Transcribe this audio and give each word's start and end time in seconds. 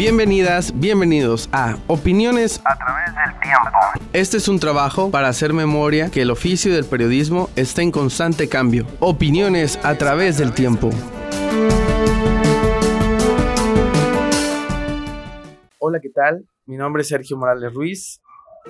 Bienvenidas, 0.00 0.72
bienvenidos 0.80 1.50
a 1.52 1.76
Opiniones 1.86 2.62
a 2.64 2.74
través 2.74 3.14
del 3.14 3.38
tiempo. 3.42 3.78
Este 4.14 4.38
es 4.38 4.48
un 4.48 4.58
trabajo 4.58 5.10
para 5.10 5.28
hacer 5.28 5.52
memoria 5.52 6.10
que 6.10 6.22
el 6.22 6.30
oficio 6.30 6.74
del 6.74 6.86
periodismo 6.86 7.50
está 7.54 7.82
en 7.82 7.90
constante 7.90 8.48
cambio. 8.48 8.86
Opiniones 9.00 9.78
a 9.82 9.96
través 9.96 10.38
del 10.38 10.54
tiempo. 10.54 10.88
Hola, 15.76 16.00
¿qué 16.00 16.08
tal? 16.08 16.46
Mi 16.64 16.78
nombre 16.78 17.02
es 17.02 17.08
Sergio 17.08 17.36
Morales 17.36 17.74
Ruiz. 17.74 18.22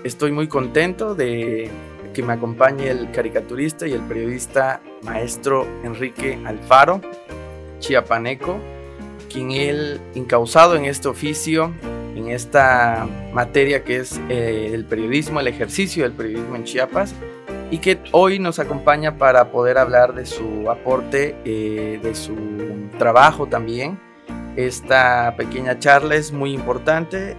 Estoy 0.02 0.32
muy 0.32 0.48
contento 0.48 1.14
de 1.14 1.70
que 2.12 2.24
me 2.24 2.32
acompañe 2.32 2.90
el 2.90 3.12
caricaturista 3.12 3.86
y 3.86 3.92
el 3.92 4.02
periodista 4.02 4.82
maestro 5.04 5.64
Enrique 5.84 6.42
Alfaro, 6.44 7.00
chiapaneco, 7.78 8.58
quien 9.30 9.52
él, 9.52 10.00
incausado 10.14 10.76
en 10.76 10.84
este 10.84 11.08
oficio, 11.08 11.72
en 12.14 12.28
esta 12.28 13.08
materia 13.32 13.84
que 13.84 13.98
es 13.98 14.20
eh, 14.28 14.70
el 14.74 14.84
periodismo, 14.84 15.40
el 15.40 15.46
ejercicio 15.46 16.02
del 16.02 16.12
periodismo 16.12 16.56
en 16.56 16.64
Chiapas, 16.64 17.14
y 17.70 17.78
que 17.78 17.98
hoy 18.12 18.38
nos 18.38 18.58
acompaña 18.58 19.16
para 19.16 19.50
poder 19.50 19.78
hablar 19.78 20.14
de 20.14 20.26
su 20.26 20.68
aporte, 20.70 21.36
eh, 21.44 22.00
de 22.02 22.14
su 22.14 22.36
trabajo 22.98 23.46
también. 23.46 23.98
Esta 24.56 25.34
pequeña 25.36 25.78
charla 25.78 26.16
es 26.16 26.32
muy 26.32 26.52
importante 26.52 27.36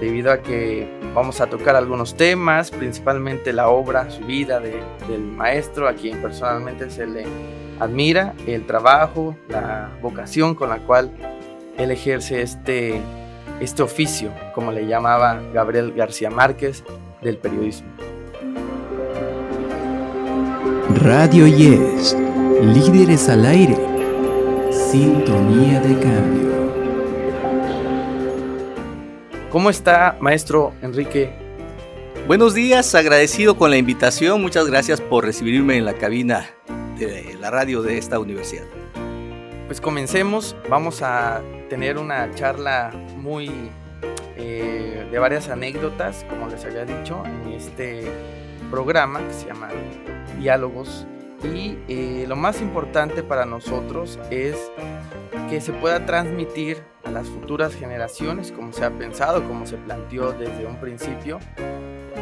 debido 0.00 0.30
a 0.30 0.40
que 0.40 0.88
vamos 1.12 1.40
a 1.40 1.46
tocar 1.46 1.74
algunos 1.74 2.16
temas, 2.16 2.70
principalmente 2.70 3.52
la 3.52 3.68
obra, 3.68 4.08
su 4.10 4.24
vida 4.24 4.60
del 4.60 5.20
maestro, 5.20 5.88
a 5.88 5.94
quien 5.94 6.22
personalmente 6.22 6.88
se 6.88 7.06
le 7.06 7.24
admira 7.80 8.34
el 8.46 8.66
trabajo, 8.66 9.36
la 9.48 9.90
vocación 10.00 10.54
con 10.54 10.68
la 10.68 10.78
cual 10.78 11.10
él 11.76 11.90
ejerce 11.90 12.42
este, 12.42 13.00
este 13.60 13.82
oficio, 13.82 14.32
como 14.54 14.72
le 14.72 14.86
llamaba 14.86 15.40
Gabriel 15.52 15.92
García 15.92 16.30
Márquez, 16.30 16.84
del 17.22 17.38
periodismo. 17.38 17.88
Radio 21.02 21.46
Yes, 21.46 22.16
líderes 22.62 23.28
al 23.28 23.44
aire, 23.44 23.76
sintonía 24.70 25.80
de 25.80 25.98
cambio. 25.98 26.54
¿Cómo 29.50 29.70
está, 29.70 30.16
maestro 30.20 30.72
Enrique? 30.82 31.32
Buenos 32.26 32.54
días, 32.54 32.94
agradecido 32.94 33.56
con 33.56 33.70
la 33.70 33.76
invitación, 33.76 34.40
muchas 34.40 34.66
gracias 34.66 35.00
por 35.00 35.24
recibirme 35.24 35.76
en 35.76 35.84
la 35.84 35.94
cabina 35.94 36.50
de 36.98 37.36
la 37.40 37.50
radio 37.50 37.82
de 37.82 37.98
esta 37.98 38.18
universidad. 38.18 38.64
Pues 39.66 39.80
comencemos, 39.80 40.56
vamos 40.68 41.02
a 41.02 41.42
tener 41.68 41.98
una 41.98 42.30
charla 42.34 42.92
muy 43.16 43.50
eh, 44.36 45.06
de 45.10 45.18
varias 45.18 45.48
anécdotas, 45.48 46.24
como 46.28 46.48
les 46.48 46.64
había 46.64 46.84
dicho, 46.84 47.22
en 47.24 47.52
este 47.52 48.04
programa 48.70 49.26
que 49.26 49.32
se 49.32 49.46
llama 49.46 49.68
Diálogos. 50.38 51.06
Y 51.42 51.78
eh, 51.88 52.24
lo 52.26 52.36
más 52.36 52.60
importante 52.60 53.22
para 53.22 53.44
nosotros 53.44 54.18
es 54.30 54.56
que 55.50 55.60
se 55.60 55.72
pueda 55.72 56.06
transmitir 56.06 56.82
a 57.04 57.10
las 57.10 57.28
futuras 57.28 57.74
generaciones, 57.74 58.50
como 58.50 58.72
se 58.72 58.84
ha 58.84 58.90
pensado, 58.90 59.46
como 59.46 59.66
se 59.66 59.76
planteó 59.76 60.32
desde 60.32 60.66
un 60.66 60.76
principio, 60.76 61.38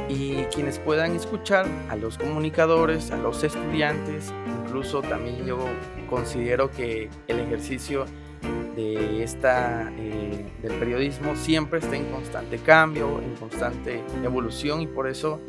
y 0.09 0.45
quienes 0.55 0.79
puedan 0.79 1.15
escuchar 1.15 1.67
a 1.89 1.97
los 1.97 2.19
comunicadores, 2.19 3.11
a 3.11 3.17
los 3.17 3.43
estudiantes, 3.45 4.33
incluso 4.65 5.03
también 5.03 5.45
yo 5.47 5.59
considero 6.09 6.71
que 6.71 7.09
el 7.29 7.41
ejercicio 7.41 8.07
de 8.77 9.23
esta 9.23 9.93
eh, 9.99 10.47
del 10.63 10.73
periodismo 10.79 11.37
siempre 11.37 11.79
está 11.79 11.97
en 11.97 12.07
constante 12.07 12.59
cambio, 12.59 13.21
en 13.21 13.35
constante 13.37 14.03
evolución 14.23 14.81
y 14.81 14.87
por 14.87 15.09
eso 15.09 15.41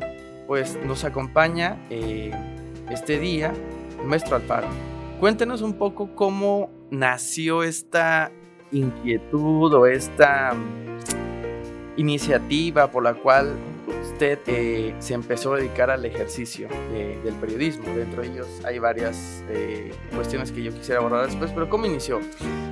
pues 0.46 0.78
nos 0.84 1.04
acompaña 1.04 1.78
eh, 1.90 2.30
este 2.90 3.18
día 3.18 3.52
el 4.00 4.06
maestro 4.06 4.36
Alfaro. 4.36 4.68
Cuéntenos 5.20 5.62
un 5.62 5.74
poco 5.74 6.14
cómo 6.14 6.70
nació 6.90 7.62
esta 7.62 8.30
inquietud 8.72 9.72
o 9.72 9.86
esta 9.86 10.52
iniciativa 11.96 12.90
por 12.90 13.04
la 13.04 13.14
cual 13.14 13.54
usted 14.14 14.38
eh, 14.46 14.94
se 15.00 15.14
empezó 15.14 15.54
a 15.54 15.56
dedicar 15.56 15.90
al 15.90 16.04
ejercicio 16.04 16.68
del 16.92 17.34
periodismo. 17.34 17.84
Dentro 17.96 18.22
de 18.22 18.28
ellos 18.28 18.46
hay 18.64 18.78
varias 18.78 19.42
eh, 19.48 19.92
cuestiones 20.14 20.52
que 20.52 20.62
yo 20.62 20.72
quisiera 20.72 21.00
abordar 21.00 21.26
después, 21.26 21.50
pero 21.50 21.68
¿cómo 21.68 21.86
inició? 21.86 22.20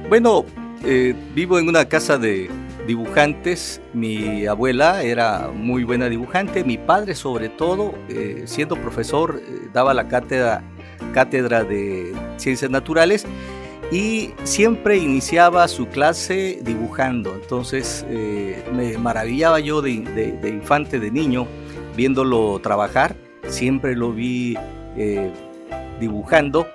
Bueno, 0.08 0.44
eh, 0.84 1.14
vivo 1.34 1.58
en 1.58 1.68
una 1.68 1.88
casa 1.88 2.16
de 2.16 2.48
dibujantes. 2.86 3.80
Mi 3.92 4.46
abuela 4.46 5.02
era 5.02 5.50
muy 5.52 5.82
buena 5.82 6.08
dibujante, 6.08 6.62
mi 6.62 6.78
padre 6.78 7.16
sobre 7.16 7.48
todo, 7.48 7.94
siendo 8.44 8.76
profesor, 8.76 9.42
daba 9.72 9.94
la 9.94 10.06
cátedra, 10.06 10.62
cátedra 11.12 11.64
de 11.64 12.14
ciencias 12.36 12.70
naturales 12.70 13.26
y 13.92 14.30
siempre 14.44 14.96
iniciaba 14.96 15.68
su 15.68 15.86
clase 15.86 16.60
dibujando. 16.62 17.34
Entonces 17.34 18.06
eh, 18.08 18.64
me 18.74 18.96
maravillaba 18.96 19.60
yo 19.60 19.82
de, 19.82 19.92
infante, 19.92 20.98
de 20.98 21.10
niño, 21.10 21.46
viéndolo 21.94 22.58
trabajar. 22.62 23.14
Siempre 23.48 23.94
lo 23.94 24.12
vi 24.12 24.56
eh, 24.96 25.30
dibujando. 26.00 26.66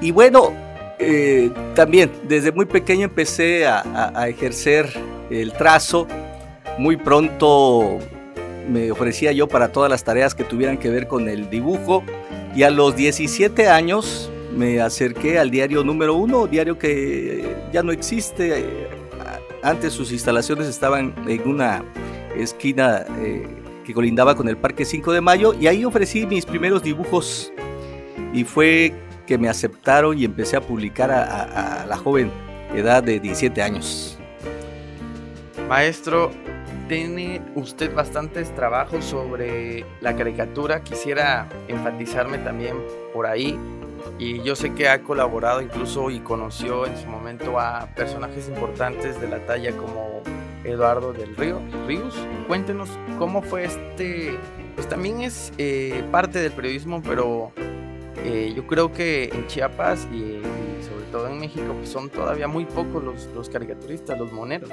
Y 0.00 0.12
bueno, 0.12 0.52
eh, 1.00 1.50
también 1.74 2.12
desde 2.28 2.52
muy 2.52 2.66
pequeño 2.66 3.06
empecé 3.06 3.66
a, 3.66 4.28
ejercer 4.28 4.88
el 5.30 5.52
trazo. 5.52 6.06
Muy 6.78 6.96
pronto 6.96 7.98
me 8.70 8.92
ofrecía 8.92 9.32
yo 9.32 9.48
para 9.48 9.72
todas 9.72 9.90
las 9.90 10.04
tareas 10.04 10.36
que 10.36 10.44
tuvieran 10.44 10.78
que 10.78 10.88
ver 10.88 11.08
con 11.08 11.28
el 11.28 11.50
dibujo. 11.50 12.04
Y 12.54 12.62
a 12.62 12.70
los 12.70 12.94
17 12.94 13.68
años 13.68 14.30
me 14.58 14.80
acerqué 14.80 15.38
al 15.38 15.50
diario 15.50 15.84
número 15.84 16.14
uno, 16.14 16.46
diario 16.46 16.76
que 16.76 17.56
ya 17.72 17.82
no 17.82 17.92
existe. 17.92 18.98
Antes 19.62 19.92
sus 19.92 20.12
instalaciones 20.12 20.66
estaban 20.66 21.14
en 21.26 21.48
una 21.48 21.84
esquina 22.36 23.04
eh, 23.20 23.46
que 23.84 23.94
colindaba 23.94 24.34
con 24.34 24.48
el 24.48 24.56
Parque 24.56 24.84
5 24.84 25.12
de 25.12 25.20
Mayo 25.20 25.54
y 25.58 25.68
ahí 25.68 25.84
ofrecí 25.84 26.26
mis 26.26 26.44
primeros 26.44 26.82
dibujos 26.82 27.52
y 28.32 28.44
fue 28.44 28.92
que 29.26 29.38
me 29.38 29.48
aceptaron 29.48 30.18
y 30.18 30.24
empecé 30.24 30.56
a 30.56 30.60
publicar 30.60 31.10
a, 31.10 31.82
a 31.82 31.86
la 31.86 31.96
joven 31.96 32.30
edad 32.74 33.02
de 33.02 33.20
17 33.20 33.62
años. 33.62 34.18
Maestro, 35.68 36.30
tiene 36.88 37.42
usted 37.54 37.94
bastantes 37.94 38.54
trabajos 38.54 39.04
sobre 39.04 39.84
la 40.00 40.16
caricatura. 40.16 40.82
Quisiera 40.82 41.48
enfatizarme 41.68 42.38
también 42.38 42.76
por 43.12 43.26
ahí 43.26 43.58
y 44.18 44.42
yo 44.42 44.56
sé 44.56 44.74
que 44.74 44.88
ha 44.88 45.02
colaborado 45.02 45.62
incluso 45.62 46.10
y 46.10 46.20
conoció 46.20 46.86
en 46.86 46.96
su 46.96 47.06
momento 47.06 47.58
a 47.58 47.86
personajes 47.94 48.48
importantes 48.48 49.20
de 49.20 49.28
la 49.28 49.44
talla 49.46 49.76
como 49.76 50.22
Eduardo 50.64 51.12
del 51.12 51.36
Río, 51.36 51.60
Ríos. 51.86 52.14
Cuéntenos 52.46 52.88
cómo 53.18 53.42
fue 53.42 53.64
este, 53.64 54.38
pues 54.74 54.88
también 54.88 55.20
es 55.20 55.52
eh, 55.58 56.04
parte 56.10 56.40
del 56.40 56.52
periodismo, 56.52 57.02
pero 57.02 57.52
eh, 58.24 58.52
yo 58.54 58.66
creo 58.66 58.92
que 58.92 59.30
en 59.32 59.46
Chiapas 59.46 60.06
y, 60.12 60.40
todo 61.10 61.28
en 61.28 61.38
México 61.38 61.74
pues 61.76 61.88
son 61.88 62.08
todavía 62.10 62.48
muy 62.48 62.64
pocos 62.64 63.02
los, 63.02 63.26
los 63.34 63.48
caricaturistas, 63.48 64.18
los 64.18 64.32
moneros. 64.32 64.70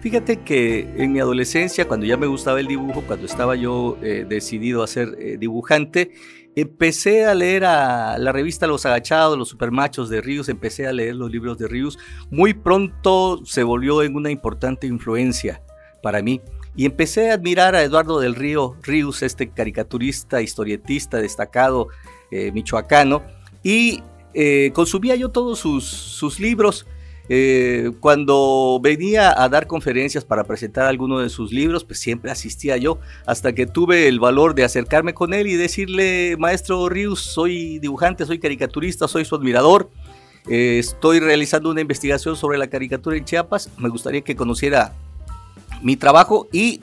Fíjate 0.00 0.42
que 0.42 0.88
en 0.96 1.12
mi 1.12 1.20
adolescencia, 1.20 1.86
cuando 1.86 2.06
ya 2.06 2.16
me 2.16 2.26
gustaba 2.26 2.60
el 2.60 2.66
dibujo, 2.66 3.02
cuando 3.06 3.26
estaba 3.26 3.56
yo 3.56 3.96
eh, 4.02 4.24
decidido 4.28 4.82
a 4.82 4.86
ser 4.86 5.38
dibujante, 5.38 6.12
empecé 6.56 7.26
a 7.26 7.34
leer 7.34 7.66
a 7.66 8.16
la 8.18 8.32
revista 8.32 8.66
Los 8.66 8.86
Agachados, 8.86 9.38
Los 9.38 9.50
Supermachos 9.50 10.08
de 10.08 10.22
Ríos, 10.22 10.48
empecé 10.48 10.86
a 10.86 10.92
leer 10.92 11.14
los 11.14 11.30
libros 11.30 11.58
de 11.58 11.68
Ríos. 11.68 11.98
Muy 12.30 12.54
pronto 12.54 13.44
se 13.44 13.62
volvió 13.62 14.02
en 14.02 14.16
una 14.16 14.30
importante 14.30 14.86
influencia 14.86 15.62
para 16.02 16.22
mí. 16.22 16.40
Y 16.74 16.86
empecé 16.86 17.30
a 17.30 17.34
admirar 17.34 17.74
a 17.74 17.82
Eduardo 17.82 18.20
del 18.20 18.34
Río 18.34 18.76
Ríos, 18.82 19.22
este 19.22 19.50
caricaturista, 19.50 20.40
historietista 20.40 21.18
destacado 21.18 21.88
eh, 22.30 22.52
michoacano. 22.52 23.22
Y 23.62 24.02
eh, 24.38 24.70
consumía 24.74 25.16
yo 25.16 25.30
todos 25.30 25.58
sus, 25.58 26.38
libros. 26.38 26.86
Eh, 27.30 27.90
cuando 28.00 28.78
venía 28.82 29.32
a 29.42 29.48
dar 29.48 29.66
conferencias 29.66 30.26
para 30.26 30.44
presentar 30.44 30.86
alguno 30.86 31.20
de 31.20 31.30
sus 31.30 31.52
libros, 31.52 31.84
pues 31.84 31.98
siempre 32.00 32.30
asistía 32.30 32.76
yo, 32.76 32.98
hasta 33.24 33.54
que 33.54 33.66
tuve 33.66 34.08
el 34.08 34.20
valor 34.20 34.54
de 34.54 34.62
acercarme 34.62 35.14
con 35.14 35.32
él 35.32 35.46
y 35.46 35.54
decirle, 35.54 36.36
maestro 36.38 36.86
Rius, 36.90 37.20
soy 37.20 37.78
dibujante, 37.78 38.26
soy 38.26 38.38
caricaturista, 38.38 39.08
soy 39.08 39.24
su 39.24 39.34
admirador, 39.34 39.88
eh, 40.50 40.78
estoy 40.78 41.18
realizando 41.18 41.70
una 41.70 41.80
investigación 41.80 42.36
sobre 42.36 42.58
la 42.58 42.68
caricatura 42.68 43.16
en 43.16 43.24
Chiapas, 43.24 43.70
me 43.78 43.88
gustaría 43.88 44.20
que 44.20 44.36
conociera 44.36 44.92
mi 45.82 45.96
trabajo 45.96 46.46
y 46.52 46.82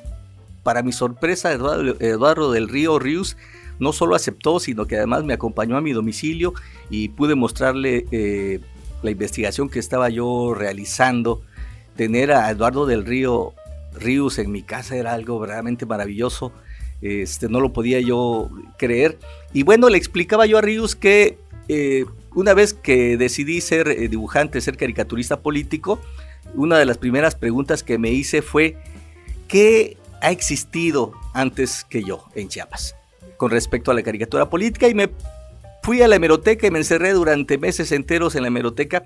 para 0.63 0.81
mi 0.81 0.91
sorpresa 0.91 1.53
Eduardo, 1.53 2.51
del 2.51 2.67
Río 2.67 2.97
Rius 2.97 3.37
no 3.79 3.93
solo 3.93 4.15
aceptó, 4.15 4.59
sino 4.59 4.85
que 4.85 4.97
además 4.97 5.23
me 5.23 5.33
acompañó 5.33 5.77
a 5.77 5.81
mi 5.81 5.93
domicilio 5.93 6.53
y 6.89 7.09
pude 7.09 7.35
mostrarle... 7.35 8.05
Eh, 8.11 8.59
la 9.03 9.11
investigación 9.11 9.69
que 9.69 9.79
estaba 9.79 10.09
yo 10.09 10.53
realizando 10.55 11.41
tener 11.95 12.31
a 12.31 12.49
Eduardo 12.49 12.85
del 12.85 13.05
Río 13.05 13.53
Ríos 13.93 14.39
en 14.39 14.51
mi 14.51 14.63
casa 14.63 14.95
era 14.95 15.13
algo 15.13 15.45
realmente 15.45 15.85
maravilloso. 15.85 16.51
Este, 17.01 17.49
no 17.49 17.59
lo 17.59 17.73
podía 17.73 17.99
yo 17.99 18.49
creer. 18.77 19.19
Y 19.51 19.63
bueno, 19.63 19.89
le 19.89 19.97
explicaba 19.97 20.47
yo 20.47 20.57
a 20.57 20.61
Ríos 20.61 20.95
que 20.95 21.37
eh, 21.67 22.05
una 22.33 22.55
vez 22.55 22.73
que 22.73 23.17
decidí 23.17 23.61
ser 23.61 23.89
eh, 23.89 24.07
dibujante, 24.07 24.61
ser 24.61 24.77
caricaturista 24.77 25.41
político, 25.41 25.99
una 26.55 26.79
de 26.79 26.85
las 26.85 26.97
primeras 26.97 27.35
preguntas 27.35 27.83
que 27.83 27.99
me 27.99 28.09
hice 28.09 28.41
fue, 28.41 28.77
¿qué 29.47 29.97
ha 30.21 30.31
existido 30.31 31.11
antes 31.33 31.83
que 31.83 32.03
yo 32.03 32.25
en 32.35 32.47
Chiapas 32.47 32.95
con 33.37 33.51
respecto 33.51 33.91
a 33.91 33.93
la 33.93 34.03
caricatura 34.03 34.49
política? 34.49 34.87
Y 34.87 34.93
me 34.93 35.09
fui 35.81 36.01
a 36.01 36.07
la 36.07 36.15
hemeroteca 36.15 36.67
y 36.67 36.71
me 36.71 36.79
encerré 36.79 37.11
durante 37.11 37.57
meses 37.57 37.91
enteros 37.91 38.35
en 38.35 38.43
la 38.43 38.47
hemeroteca 38.47 39.05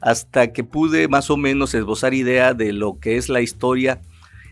hasta 0.00 0.52
que 0.52 0.64
pude 0.64 1.08
más 1.08 1.30
o 1.30 1.36
menos 1.36 1.74
esbozar 1.74 2.14
idea 2.14 2.54
de 2.54 2.72
lo 2.72 2.98
que 2.98 3.16
es 3.16 3.28
la 3.28 3.40
historia 3.40 4.02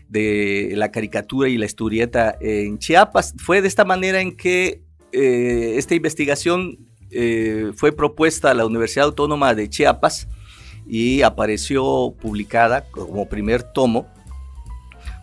de 0.07 0.73
la 0.75 0.91
caricatura 0.91 1.49
y 1.49 1.57
la 1.57 1.65
historieta 1.65 2.37
en 2.39 2.77
Chiapas. 2.79 3.33
Fue 3.37 3.61
de 3.61 3.67
esta 3.67 3.85
manera 3.85 4.21
en 4.21 4.35
que 4.35 4.81
eh, 5.13 5.73
esta 5.77 5.95
investigación 5.95 6.77
eh, 7.11 7.71
fue 7.75 7.91
propuesta 7.91 8.51
a 8.51 8.53
la 8.53 8.65
Universidad 8.65 9.05
Autónoma 9.05 9.53
de 9.53 9.69
Chiapas 9.69 10.27
y 10.87 11.21
apareció 11.21 12.13
publicada 12.21 12.89
como 12.89 13.27
primer 13.27 13.63
tomo 13.63 14.07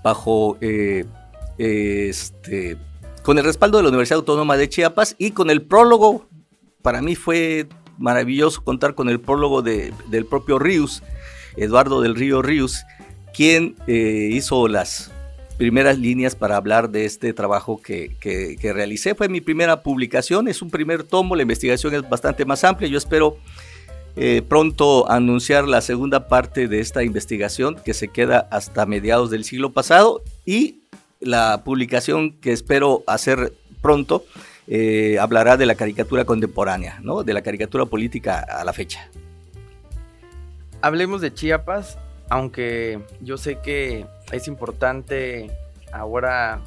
bajo 0.05 0.57
eh, 0.61 1.05
este, 1.59 2.77
con 3.23 3.39
el 3.39 3.45
respaldo 3.45 3.79
de 3.79 3.85
la 3.85 3.89
Universidad 3.91 4.19
Autónoma 4.19 4.57
de 4.57 4.69
Chiapas 4.69 5.17
y 5.19 5.33
con 5.33 5.51
el 5.51 5.63
prólogo. 5.63 6.27
Para 6.83 7.03
mí 7.03 7.15
fue 7.15 7.69
maravilloso 7.99 8.63
contar 8.63 8.95
con 8.95 9.09
el 9.09 9.21
prólogo 9.21 9.63
del 9.63 10.27
propio 10.29 10.59
Ríos, 10.59 11.03
Eduardo 11.57 12.01
del 12.01 12.15
Río 12.15 12.43
Ríos, 12.43 12.85
quien 13.35 13.77
eh, 13.87 14.31
hizo 14.33 14.69
las 14.69 15.11
primeras 15.59 15.99
líneas 15.99 16.37
para 16.37 16.57
hablar 16.57 16.91
de 16.91 17.05
este 17.05 17.35
trabajo 17.35 17.81
que, 17.83 18.17
realicé. 18.63 19.15
Fue 19.15 19.29
mi 19.29 19.41
primera 19.41 19.83
publicación, 19.83 20.49
es 20.49 20.63
un 20.63 20.71
primer 20.71 21.03
tomo, 21.03 21.35
la 21.37 21.43
investigación 21.43 21.95
es 21.95 22.09
bastante 22.09 22.45
más 22.45 22.63
amplia. 22.65 22.89
Yo 22.89 22.97
espero 22.97 23.37
eh, 24.17 24.43
pronto 24.49 25.11
anunciar 25.11 25.67
la 25.67 25.81
segunda 25.81 26.29
parte 26.29 26.69
de 26.69 26.81
esta 26.81 27.03
investigación 27.03 27.77
que 27.85 27.93
se 27.93 28.09
queda 28.09 28.49
hasta 28.51 28.87
mediados 28.87 29.31
del 29.31 29.45
siglo 29.45 29.73
pasado 29.73 30.23
y 30.47 30.83
la 31.21 31.63
publicación 31.65 32.33
que 32.33 32.53
espero 32.53 33.03
hacer 33.07 33.53
pronto 33.81 34.25
eh, 34.67 35.19
hablará 35.19 35.57
de 35.57 35.67
la 35.67 35.75
caricatura 35.75 36.25
contemporánea, 36.25 36.99
¿no? 37.03 37.25
de 37.25 37.33
la 37.33 37.43
caricatura 37.43 37.87
política 37.87 38.39
a 38.39 38.65
la 38.65 38.73
fecha. 38.73 39.09
Hablemos 40.81 41.21
de 41.21 41.35
Chiapas 41.35 41.99
aunque 42.29 43.01
yo 43.21 43.37
sé 43.37 43.59
que 43.59 44.07
es 44.33 44.49
importante 44.49 45.51
ahora 45.93 46.61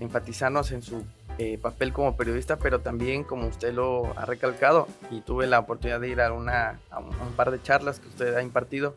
enfatizarnos 0.00 0.72
en 0.72 0.82
su 0.82 1.04
eh, 1.38 1.58
papel 1.58 1.92
como 1.92 2.16
periodista, 2.16 2.56
pero 2.56 2.80
también 2.80 3.24
como 3.24 3.48
usted 3.48 3.74
lo 3.74 4.18
ha 4.18 4.24
recalcado 4.24 4.88
y 5.10 5.20
tuve 5.20 5.46
la 5.46 5.58
oportunidad 5.58 6.00
de 6.00 6.08
ir 6.08 6.20
a, 6.20 6.32
una, 6.32 6.78
un, 6.96 7.32
par 7.32 7.50
de 7.50 7.60
charlas 7.60 8.00
que 8.00 8.08
usted 8.08 8.34
ha 8.34 8.42
impartido. 8.42 8.94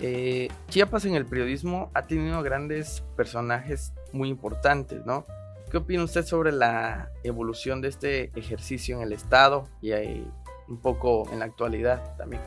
Eh, 0.00 0.48
Chiapas 0.68 1.04
en 1.04 1.14
el 1.14 1.26
periodismo 1.26 1.90
ha 1.94 2.02
tenido 2.02 2.42
grandes 2.42 3.02
personajes 3.16 3.92
muy 4.12 4.28
importantes, 4.28 5.04
¿no? 5.04 5.26
¿Qué 5.70 5.78
opina 5.78 6.04
usted 6.04 6.24
sobre 6.24 6.52
la 6.52 7.10
evolución 7.24 7.80
de 7.80 7.88
este 7.88 8.30
ejercicio 8.38 8.96
en 8.96 9.02
el 9.02 9.12
Estado 9.12 9.68
y 9.80 9.92
un 10.68 10.80
poco 10.80 11.28
en 11.32 11.40
la 11.40 11.46
actualidad 11.46 12.16
también? 12.16 12.42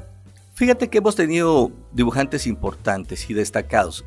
Fíjate 0.54 0.90
que 0.90 0.98
hemos 0.98 1.16
tenido 1.16 1.72
dibujantes 1.94 2.48
importantes 2.48 3.30
y 3.30 3.34
destacados. 3.34 4.06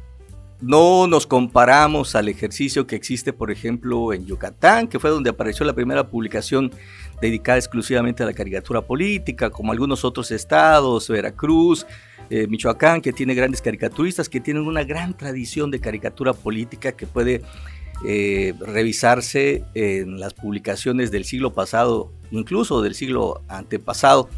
No 0.62 1.08
nos 1.08 1.26
comparamos 1.26 2.14
al 2.14 2.28
ejercicio 2.28 2.86
que 2.86 2.94
existe, 2.94 3.32
por 3.32 3.50
ejemplo, 3.50 4.12
en 4.12 4.24
Yucatán, 4.26 4.86
que 4.86 5.00
fue 5.00 5.10
donde 5.10 5.30
apareció 5.30 5.66
la 5.66 5.72
primera 5.72 6.06
publicación 6.06 6.70
dedicada 7.20 7.58
exclusivamente 7.58 8.22
a 8.22 8.26
la 8.26 8.32
caricatura 8.32 8.80
política, 8.80 9.50
como 9.50 9.72
algunos 9.72 10.04
otros 10.04 10.30
estados, 10.30 11.08
Veracruz, 11.08 11.84
eh, 12.30 12.46
Michoacán, 12.46 13.00
que 13.00 13.12
tiene 13.12 13.34
grandes 13.34 13.60
caricaturistas, 13.60 14.28
que 14.28 14.40
tienen 14.40 14.68
una 14.68 14.84
gran 14.84 15.16
tradición 15.16 15.72
de 15.72 15.80
caricatura 15.80 16.32
política 16.32 16.92
que 16.92 17.08
puede 17.08 17.42
eh, 18.06 18.54
revisarse 18.60 19.64
en 19.74 20.20
las 20.20 20.32
publicaciones 20.32 21.10
del 21.10 21.24
siglo 21.24 21.52
pasado, 21.52 22.12
incluso 22.30 22.82
del 22.82 22.94
siglo 22.94 23.42
antepasado. 23.48 24.28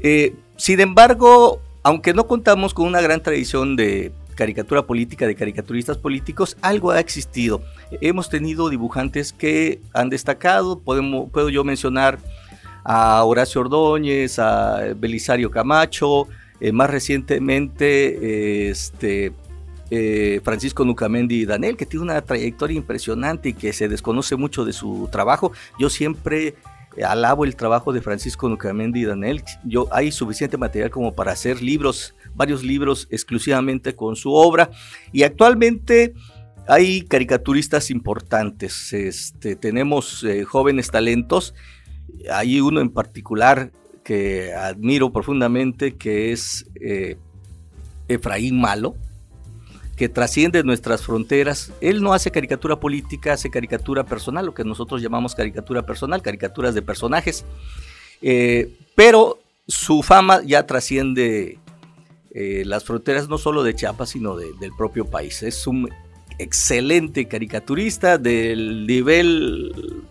Eh, 0.00 0.34
sin 0.56 0.78
embargo, 0.78 1.60
aunque 1.82 2.14
no 2.14 2.28
contamos 2.28 2.74
con 2.74 2.86
una 2.86 3.00
gran 3.00 3.22
tradición 3.22 3.74
de 3.74 4.12
caricatura 4.34 4.86
política, 4.86 5.26
de 5.26 5.34
caricaturistas 5.34 5.98
políticos, 5.98 6.56
algo 6.60 6.90
ha 6.90 7.00
existido. 7.00 7.62
Hemos 8.00 8.28
tenido 8.28 8.68
dibujantes 8.68 9.32
que 9.32 9.80
han 9.92 10.10
destacado, 10.10 10.78
podemos, 10.78 11.30
puedo 11.30 11.48
yo 11.48 11.64
mencionar 11.64 12.18
a 12.84 13.24
Horacio 13.24 13.62
Ordóñez, 13.62 14.38
a 14.38 14.94
Belisario 14.96 15.50
Camacho, 15.50 16.28
eh, 16.60 16.72
más 16.72 16.90
recientemente 16.90 18.68
este, 18.70 19.32
eh, 19.90 20.40
Francisco 20.42 20.84
Nucamendi 20.84 21.44
Danel, 21.44 21.76
que 21.76 21.86
tiene 21.86 22.04
una 22.04 22.20
trayectoria 22.22 22.76
impresionante 22.76 23.50
y 23.50 23.54
que 23.54 23.72
se 23.72 23.88
desconoce 23.88 24.36
mucho 24.36 24.64
de 24.64 24.72
su 24.72 25.08
trabajo. 25.10 25.52
Yo 25.78 25.90
siempre 25.90 26.54
alabo 27.02 27.44
el 27.44 27.56
trabajo 27.56 27.92
de 27.92 28.00
Francisco 28.00 28.48
Nucamendi 28.48 29.00
y 29.00 29.04
Danel. 29.04 29.42
Yo, 29.64 29.88
hay 29.90 30.12
suficiente 30.12 30.56
material 30.56 30.90
como 30.90 31.14
para 31.14 31.32
hacer 31.32 31.62
libros, 31.62 32.14
varios 32.34 32.62
libros 32.62 33.08
exclusivamente 33.10 33.96
con 33.96 34.16
su 34.16 34.32
obra. 34.32 34.70
Y 35.12 35.22
actualmente 35.22 36.14
hay 36.68 37.02
caricaturistas 37.02 37.90
importantes. 37.90 38.92
Este, 38.92 39.56
tenemos 39.56 40.22
eh, 40.24 40.44
jóvenes 40.44 40.90
talentos. 40.90 41.54
Hay 42.30 42.60
uno 42.60 42.80
en 42.80 42.90
particular 42.90 43.72
que 44.02 44.52
admiro 44.52 45.12
profundamente, 45.12 45.96
que 45.96 46.32
es 46.32 46.66
eh, 46.80 47.16
Efraín 48.08 48.60
Malo 48.60 48.96
que 49.96 50.08
trasciende 50.08 50.62
nuestras 50.64 51.02
fronteras. 51.02 51.72
Él 51.80 52.02
no 52.02 52.12
hace 52.12 52.30
caricatura 52.30 52.80
política, 52.80 53.34
hace 53.34 53.50
caricatura 53.50 54.04
personal, 54.04 54.46
lo 54.46 54.54
que 54.54 54.64
nosotros 54.64 55.00
llamamos 55.00 55.34
caricatura 55.34 55.86
personal, 55.86 56.22
caricaturas 56.22 56.74
de 56.74 56.82
personajes. 56.82 57.44
Eh, 58.22 58.76
pero 58.94 59.38
su 59.68 60.02
fama 60.02 60.42
ya 60.44 60.66
trasciende 60.66 61.58
eh, 62.32 62.64
las 62.66 62.84
fronteras 62.84 63.28
no 63.28 63.38
solo 63.38 63.62
de 63.62 63.74
Chiapas, 63.74 64.10
sino 64.10 64.36
del 64.36 64.72
propio 64.76 65.04
país. 65.04 65.42
Es 65.42 65.66
un 65.66 65.88
excelente 66.38 67.28
caricaturista 67.28 68.18
del 68.18 68.86
nivel 68.88 70.02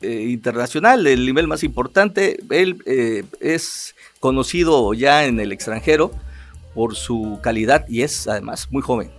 eh, 0.00 0.26
internacional, 0.30 1.04
del 1.04 1.26
nivel 1.26 1.46
más 1.46 1.62
importante. 1.62 2.40
Él 2.48 2.82
es 3.40 3.94
conocido 4.18 4.94
ya 4.94 5.26
en 5.26 5.40
el 5.40 5.52
extranjero 5.52 6.10
por 6.74 6.94
su 6.96 7.38
calidad 7.42 7.86
y 7.88 8.02
es 8.02 8.26
además 8.28 8.68
muy 8.70 8.82
joven. 8.82 9.10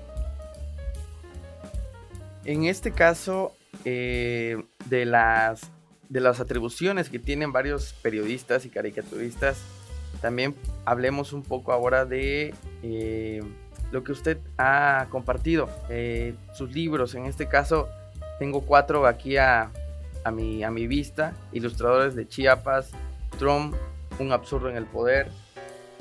En 2.44 2.66
este 2.66 2.92
caso, 2.92 3.54
eh, 3.86 4.64
de, 4.86 5.06
las, 5.06 5.72
de 6.10 6.20
las 6.20 6.40
atribuciones 6.40 7.10
que 7.10 7.18
tienen 7.18 7.52
varios 7.52 7.94
periodistas 8.02 8.66
y 8.66 8.70
caricaturistas, 8.70 9.58
también 10.22 10.56
hablemos 10.86 11.34
un 11.34 11.44
poco 11.44 11.72
ahora 11.72 12.06
de 12.06 12.54
eh, 12.84 13.42
lo 13.92 14.04
que 14.04 14.12
usted 14.12 14.38
ha 14.58 15.08
compartido, 15.10 15.70
eh, 15.90 16.36
sus 16.54 16.72
libros. 16.72 17.16
En 17.16 17.26
este 17.26 17.48
caso, 17.48 17.90
tengo 18.38 18.62
cuatro 18.62 19.08
aquí 19.08 19.38
a, 19.38 19.72
a, 20.24 20.32
mi, 20.32 20.64
a 20.64 20.72
mi 20.72 20.88
vista, 20.88 21.34
ilustradores 21.52 22.16
de 22.16 22.28
Chiapas, 22.28 22.92
Trump, 23.40 23.76
Un 24.18 24.32
absurdo 24.32 24.70
en 24.70 24.78
el 24.78 24.86
poder, 24.86 25.30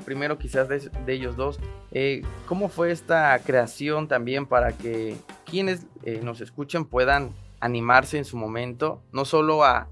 primero 0.05 0.37
quizás 0.37 0.69
de, 0.69 0.89
ellos 1.07 1.35
dos, 1.35 1.59
eh, 1.91 2.21
¿cómo 2.45 2.69
fue 2.69 2.91
esta 2.91 3.37
creación 3.39 4.07
también 4.07 4.45
para 4.45 4.71
que 4.71 5.17
quienes 5.45 5.85
eh, 6.03 6.21
nos 6.23 6.39
escuchen 6.41 6.85
puedan 6.85 7.33
animarse 7.59 8.17
en 8.17 8.25
su 8.25 8.37
momento, 8.37 9.01
no 9.11 9.25
solo 9.25 9.63
a, 9.63 9.89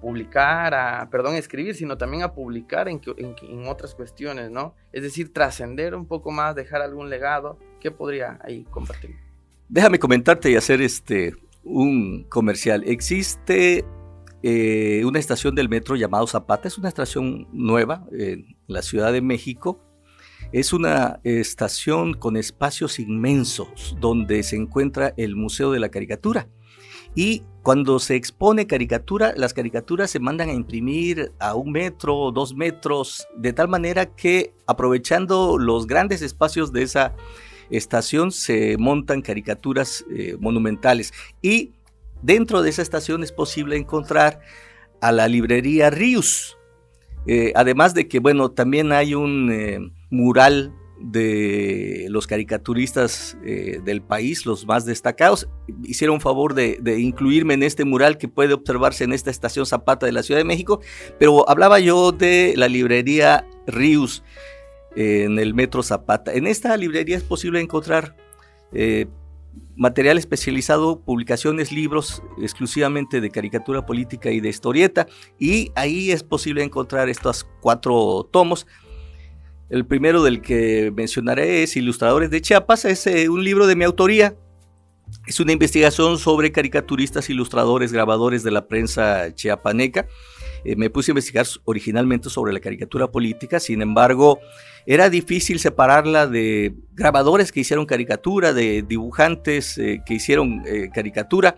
publicar, 0.00 0.74
a, 0.74 1.08
perdón, 1.10 1.34
escribir, 1.34 1.74
sino 1.74 1.98
también 1.98 2.22
a 2.22 2.32
publicar 2.32 2.88
en, 2.88 3.00
en, 3.18 3.66
otras 3.66 3.94
cuestiones, 3.94 4.50
¿no? 4.50 4.74
Es 4.90 5.02
decir, 5.02 5.32
trascender 5.34 5.94
un 5.94 6.06
poco 6.06 6.30
más, 6.30 6.54
dejar 6.54 6.80
algún 6.80 7.10
legado. 7.10 7.58
¿Qué 7.78 7.90
podría 7.90 8.38
ahí 8.42 8.64
compartir? 8.70 9.16
Déjame 9.68 9.98
comentarte 9.98 10.50
y 10.50 10.56
hacer 10.56 10.80
este 10.80 11.34
un 11.62 12.24
comercial. 12.30 12.84
Existe 12.86 13.84
eh, 14.42 15.02
una 15.04 15.18
estación 15.18 15.54
del 15.54 15.68
metro 15.68 15.96
llamado 15.96 16.26
Zapata, 16.26 16.68
es 16.68 16.78
una 16.78 16.88
estación 16.88 17.48
nueva 17.52 18.06
en 18.12 18.56
la 18.66 18.82
Ciudad 18.82 19.12
de 19.12 19.20
México. 19.20 19.80
Es 20.52 20.72
una 20.72 21.20
estación 21.24 22.14
con 22.14 22.36
espacios 22.36 22.98
inmensos 22.98 23.96
donde 24.00 24.42
se 24.42 24.56
encuentra 24.56 25.14
el 25.16 25.34
Museo 25.34 25.70
de 25.72 25.80
la 25.80 25.88
Caricatura. 25.88 26.48
Y 27.14 27.42
cuando 27.62 27.98
se 27.98 28.16
expone 28.16 28.66
caricatura, 28.66 29.34
las 29.36 29.54
caricaturas 29.54 30.10
se 30.10 30.18
mandan 30.18 30.48
a 30.48 30.54
imprimir 30.54 31.32
a 31.38 31.54
un 31.54 31.70
metro, 31.70 32.32
dos 32.32 32.54
metros, 32.54 33.28
de 33.36 33.52
tal 33.52 33.68
manera 33.68 34.06
que 34.06 34.54
aprovechando 34.66 35.58
los 35.58 35.86
grandes 35.86 36.22
espacios 36.22 36.72
de 36.72 36.82
esa 36.82 37.14
estación 37.70 38.32
se 38.32 38.76
montan 38.78 39.22
caricaturas 39.22 40.04
eh, 40.14 40.36
monumentales. 40.40 41.12
Y 41.40 41.72
dentro 42.22 42.62
de 42.62 42.70
esa 42.70 42.82
estación 42.82 43.22
es 43.22 43.32
posible 43.32 43.76
encontrar 43.76 44.40
a 45.00 45.12
la 45.12 45.28
librería 45.28 45.90
Rius. 45.90 46.56
Eh, 47.26 47.52
además 47.54 47.94
de 47.94 48.08
que, 48.08 48.20
bueno, 48.20 48.50
también 48.50 48.92
hay 48.92 49.14
un 49.14 49.50
eh, 49.52 49.78
mural 50.10 50.74
de 50.98 52.06
los 52.08 52.28
caricaturistas 52.28 53.36
eh, 53.44 53.80
del 53.84 54.02
país, 54.02 54.46
los 54.46 54.66
más 54.66 54.84
destacados, 54.84 55.48
hicieron 55.82 56.20
favor 56.20 56.54
de, 56.54 56.78
incluirme 56.98 57.54
en 57.54 57.64
este 57.64 57.84
mural 57.84 58.18
que 58.18 58.28
puede 58.28 58.54
observarse 58.54 59.02
en 59.02 59.12
esta 59.12 59.30
estación 59.30 59.66
Zapata 59.66 60.06
de 60.06 60.12
la 60.12 60.22
Ciudad 60.22 60.38
de 60.40 60.44
México, 60.44 60.80
pero 61.18 61.48
hablaba 61.48 61.80
yo 61.80 62.12
de 62.12 62.54
la 62.56 62.68
librería 62.68 63.48
Rius 63.66 64.22
en 64.94 65.40
el 65.40 65.54
Metro 65.54 65.82
Zapata. 65.82 66.32
En 66.32 66.46
esta 66.46 66.76
librería 66.76 67.16
es 67.16 67.24
posible 67.24 67.60
encontrar 67.60 68.14
material 69.76 70.18
especializado, 70.18 71.00
publicaciones, 71.00 71.72
libros 71.72 72.22
exclusivamente 72.40 73.20
de 73.20 73.30
caricatura 73.30 73.86
política 73.86 74.30
y 74.30 74.40
de 74.40 74.48
historieta, 74.48 75.06
y 75.38 75.72
ahí 75.74 76.10
es 76.10 76.22
posible 76.22 76.62
encontrar 76.62 77.08
estos 77.08 77.46
cuatro 77.60 78.28
tomos. 78.30 78.66
El 79.70 79.86
primero 79.86 80.22
del 80.22 80.42
que 80.42 80.92
mencionaré 80.94 81.62
es 81.62 81.76
Ilustradores 81.76 82.30
de 82.30 82.42
Chiapas, 82.42 82.84
es 82.84 83.06
eh, 83.06 83.28
un 83.28 83.42
libro 83.42 83.66
de 83.66 83.76
mi 83.76 83.84
autoría. 83.84 84.36
Es 85.26 85.40
una 85.40 85.52
investigación 85.52 86.18
sobre 86.18 86.52
caricaturistas, 86.52 87.28
ilustradores, 87.30 87.92
grabadores 87.92 88.42
de 88.42 88.50
la 88.50 88.66
prensa 88.66 89.34
chiapaneca. 89.34 90.06
Eh, 90.64 90.76
me 90.76 90.90
puse 90.90 91.10
a 91.10 91.12
investigar 91.12 91.46
originalmente 91.64 92.30
sobre 92.30 92.52
la 92.52 92.60
caricatura 92.60 93.10
política, 93.10 93.58
sin 93.58 93.82
embargo, 93.82 94.38
era 94.86 95.10
difícil 95.10 95.58
separarla 95.58 96.26
de 96.26 96.74
grabadores 96.92 97.50
que 97.50 97.60
hicieron 97.60 97.86
caricatura, 97.86 98.52
de 98.52 98.82
dibujantes 98.82 99.76
eh, 99.78 100.02
que 100.06 100.14
hicieron 100.14 100.62
eh, 100.66 100.90
caricatura, 100.92 101.56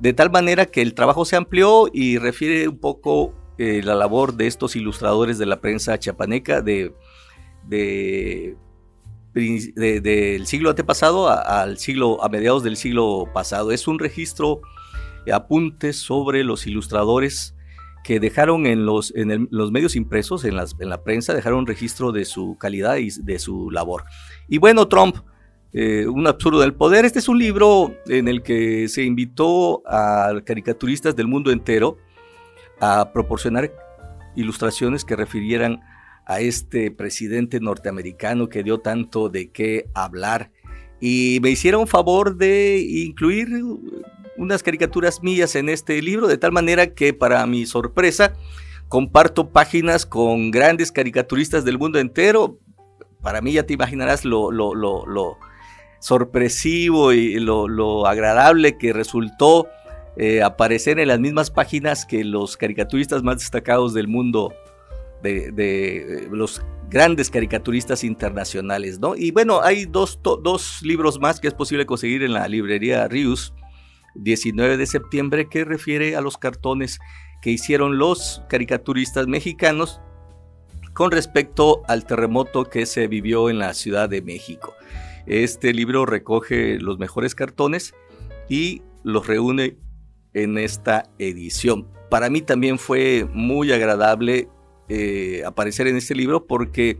de 0.00 0.12
tal 0.12 0.30
manera 0.30 0.66
que 0.66 0.82
el 0.82 0.94
trabajo 0.94 1.24
se 1.24 1.36
amplió 1.36 1.88
y 1.92 2.18
refiere 2.18 2.68
un 2.68 2.78
poco 2.78 3.34
la 3.58 3.94
labor 3.94 4.34
de 4.34 4.48
estos 4.48 4.74
ilustradores 4.74 5.38
de 5.38 5.46
la 5.46 5.60
prensa 5.60 5.96
chiapaneca 5.96 6.62
de, 6.62 6.92
del 7.68 8.56
siglo 10.46 10.70
antepasado 10.70 11.28
al 11.28 11.78
siglo, 11.78 12.24
a 12.24 12.28
mediados 12.28 12.64
del 12.64 12.76
siglo 12.76 13.28
pasado. 13.32 13.70
Es 13.70 13.86
un 13.86 14.00
registro, 14.00 14.62
apuntes 15.32 15.96
sobre 15.96 16.42
los 16.42 16.66
ilustradores 16.66 17.54
que 18.04 18.20
dejaron 18.20 18.66
en 18.66 18.84
los, 18.84 19.12
en 19.14 19.48
los 19.50 19.70
medios 19.70 19.96
impresos, 19.96 20.44
en, 20.44 20.56
las, 20.56 20.74
en 20.78 20.88
la 20.88 21.02
prensa, 21.02 21.34
dejaron 21.34 21.66
registro 21.66 22.12
de 22.12 22.24
su 22.24 22.56
calidad 22.58 22.96
y 22.96 23.10
de 23.10 23.38
su 23.38 23.70
labor. 23.70 24.04
Y 24.48 24.58
bueno, 24.58 24.88
Trump, 24.88 25.16
eh, 25.72 26.06
un 26.06 26.26
absurdo 26.26 26.60
del 26.60 26.74
poder. 26.74 27.04
Este 27.04 27.18
es 27.18 27.28
un 27.28 27.38
libro 27.38 27.94
en 28.06 28.28
el 28.28 28.42
que 28.42 28.88
se 28.88 29.04
invitó 29.04 29.82
a 29.86 30.32
caricaturistas 30.44 31.16
del 31.16 31.28
mundo 31.28 31.50
entero 31.50 31.96
a 32.80 33.12
proporcionar 33.12 33.72
ilustraciones 34.36 35.04
que 35.04 35.16
refirieran 35.16 35.80
a 36.26 36.40
este 36.40 36.90
presidente 36.90 37.58
norteamericano 37.60 38.48
que 38.48 38.62
dio 38.62 38.80
tanto 38.80 39.28
de 39.28 39.50
qué 39.50 39.88
hablar. 39.94 40.50
Y 41.00 41.38
me 41.42 41.50
hicieron 41.50 41.86
favor 41.86 42.36
de 42.36 42.78
incluir 42.78 43.48
unas 44.36 44.62
caricaturas 44.62 45.22
mías 45.22 45.54
en 45.56 45.68
este 45.68 46.00
libro, 46.02 46.26
de 46.26 46.38
tal 46.38 46.52
manera 46.52 46.94
que 46.94 47.12
para 47.12 47.46
mi 47.46 47.66
sorpresa 47.66 48.34
comparto 48.88 49.50
páginas 49.50 50.04
con 50.04 50.50
grandes 50.50 50.92
caricaturistas 50.92 51.64
del 51.64 51.78
mundo 51.78 51.98
entero. 51.98 52.58
Para 53.22 53.40
mí 53.40 53.52
ya 53.52 53.62
te 53.62 53.74
imaginarás 53.74 54.24
lo, 54.24 54.50
lo, 54.50 54.74
lo, 54.74 55.38
sorpresivo 56.00 57.12
y 57.12 57.38
lo, 57.38 58.06
agradable 58.06 58.76
que 58.76 58.92
resultó 58.92 59.68
eh, 60.16 60.42
aparecer 60.42 60.98
en 60.98 61.08
las 61.08 61.20
mismas 61.20 61.50
páginas 61.50 62.04
que 62.04 62.24
los 62.24 62.56
caricaturistas 62.56 63.22
más 63.22 63.38
destacados 63.38 63.94
del 63.94 64.08
mundo, 64.08 64.52
de, 65.22 65.52
de 65.52 66.28
los 66.30 66.60
grandes 66.90 67.30
caricaturistas 67.30 68.04
internacionales, 68.04 68.98
¿no? 68.98 69.16
Y 69.16 69.30
bueno, 69.30 69.62
hay 69.62 69.86
dos, 69.86 70.18
dos 70.22 70.82
libros 70.82 71.18
más 71.18 71.40
que 71.40 71.48
es 71.48 71.54
posible 71.54 71.86
conseguir 71.86 72.22
en 72.22 72.34
la 72.34 72.46
librería 72.46 73.08
Rius. 73.08 73.54
19 74.14 74.76
de 74.76 74.86
septiembre 74.86 75.48
que 75.48 75.64
refiere 75.64 76.16
a 76.16 76.20
los 76.20 76.38
cartones 76.38 76.98
que 77.40 77.50
hicieron 77.50 77.98
los 77.98 78.42
caricaturistas 78.48 79.26
mexicanos 79.26 80.00
con 80.92 81.10
respecto 81.10 81.82
al 81.88 82.04
terremoto 82.04 82.64
que 82.64 82.86
se 82.86 83.08
vivió 83.08 83.50
en 83.50 83.58
la 83.58 83.74
Ciudad 83.74 84.08
de 84.08 84.22
México. 84.22 84.74
Este 85.26 85.72
libro 85.72 86.06
recoge 86.06 86.78
los 86.78 86.98
mejores 86.98 87.34
cartones 87.34 87.94
y 88.48 88.82
los 89.02 89.26
reúne 89.26 89.76
en 90.34 90.58
esta 90.58 91.04
edición. 91.18 91.88
Para 92.10 92.28
mí 92.30 92.42
también 92.42 92.78
fue 92.78 93.26
muy 93.32 93.72
agradable 93.72 94.48
eh, 94.88 95.42
aparecer 95.46 95.86
en 95.86 95.96
este 95.96 96.14
libro 96.14 96.46
porque 96.46 96.98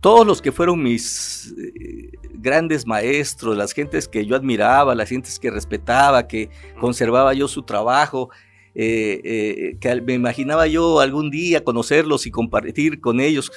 todos 0.00 0.26
los 0.26 0.40
que 0.40 0.52
fueron 0.52 0.82
mis 0.82 1.54
eh, 1.58 2.10
grandes 2.34 2.86
maestros, 2.86 3.56
las 3.56 3.72
gentes 3.72 4.06
que 4.06 4.24
yo 4.24 4.36
admiraba, 4.36 4.94
las 4.94 5.08
gentes 5.08 5.38
que 5.38 5.50
respetaba, 5.50 6.28
que 6.28 6.50
conservaba 6.80 7.34
yo 7.34 7.48
su 7.48 7.62
trabajo, 7.62 8.30
eh, 8.74 9.20
eh, 9.24 9.76
que 9.80 10.00
me 10.02 10.14
imaginaba 10.14 10.68
yo 10.68 11.00
algún 11.00 11.30
día 11.30 11.64
conocerlos 11.64 12.28
y 12.28 12.30
compartir 12.30 13.00
con 13.00 13.20
ellos. 13.20 13.50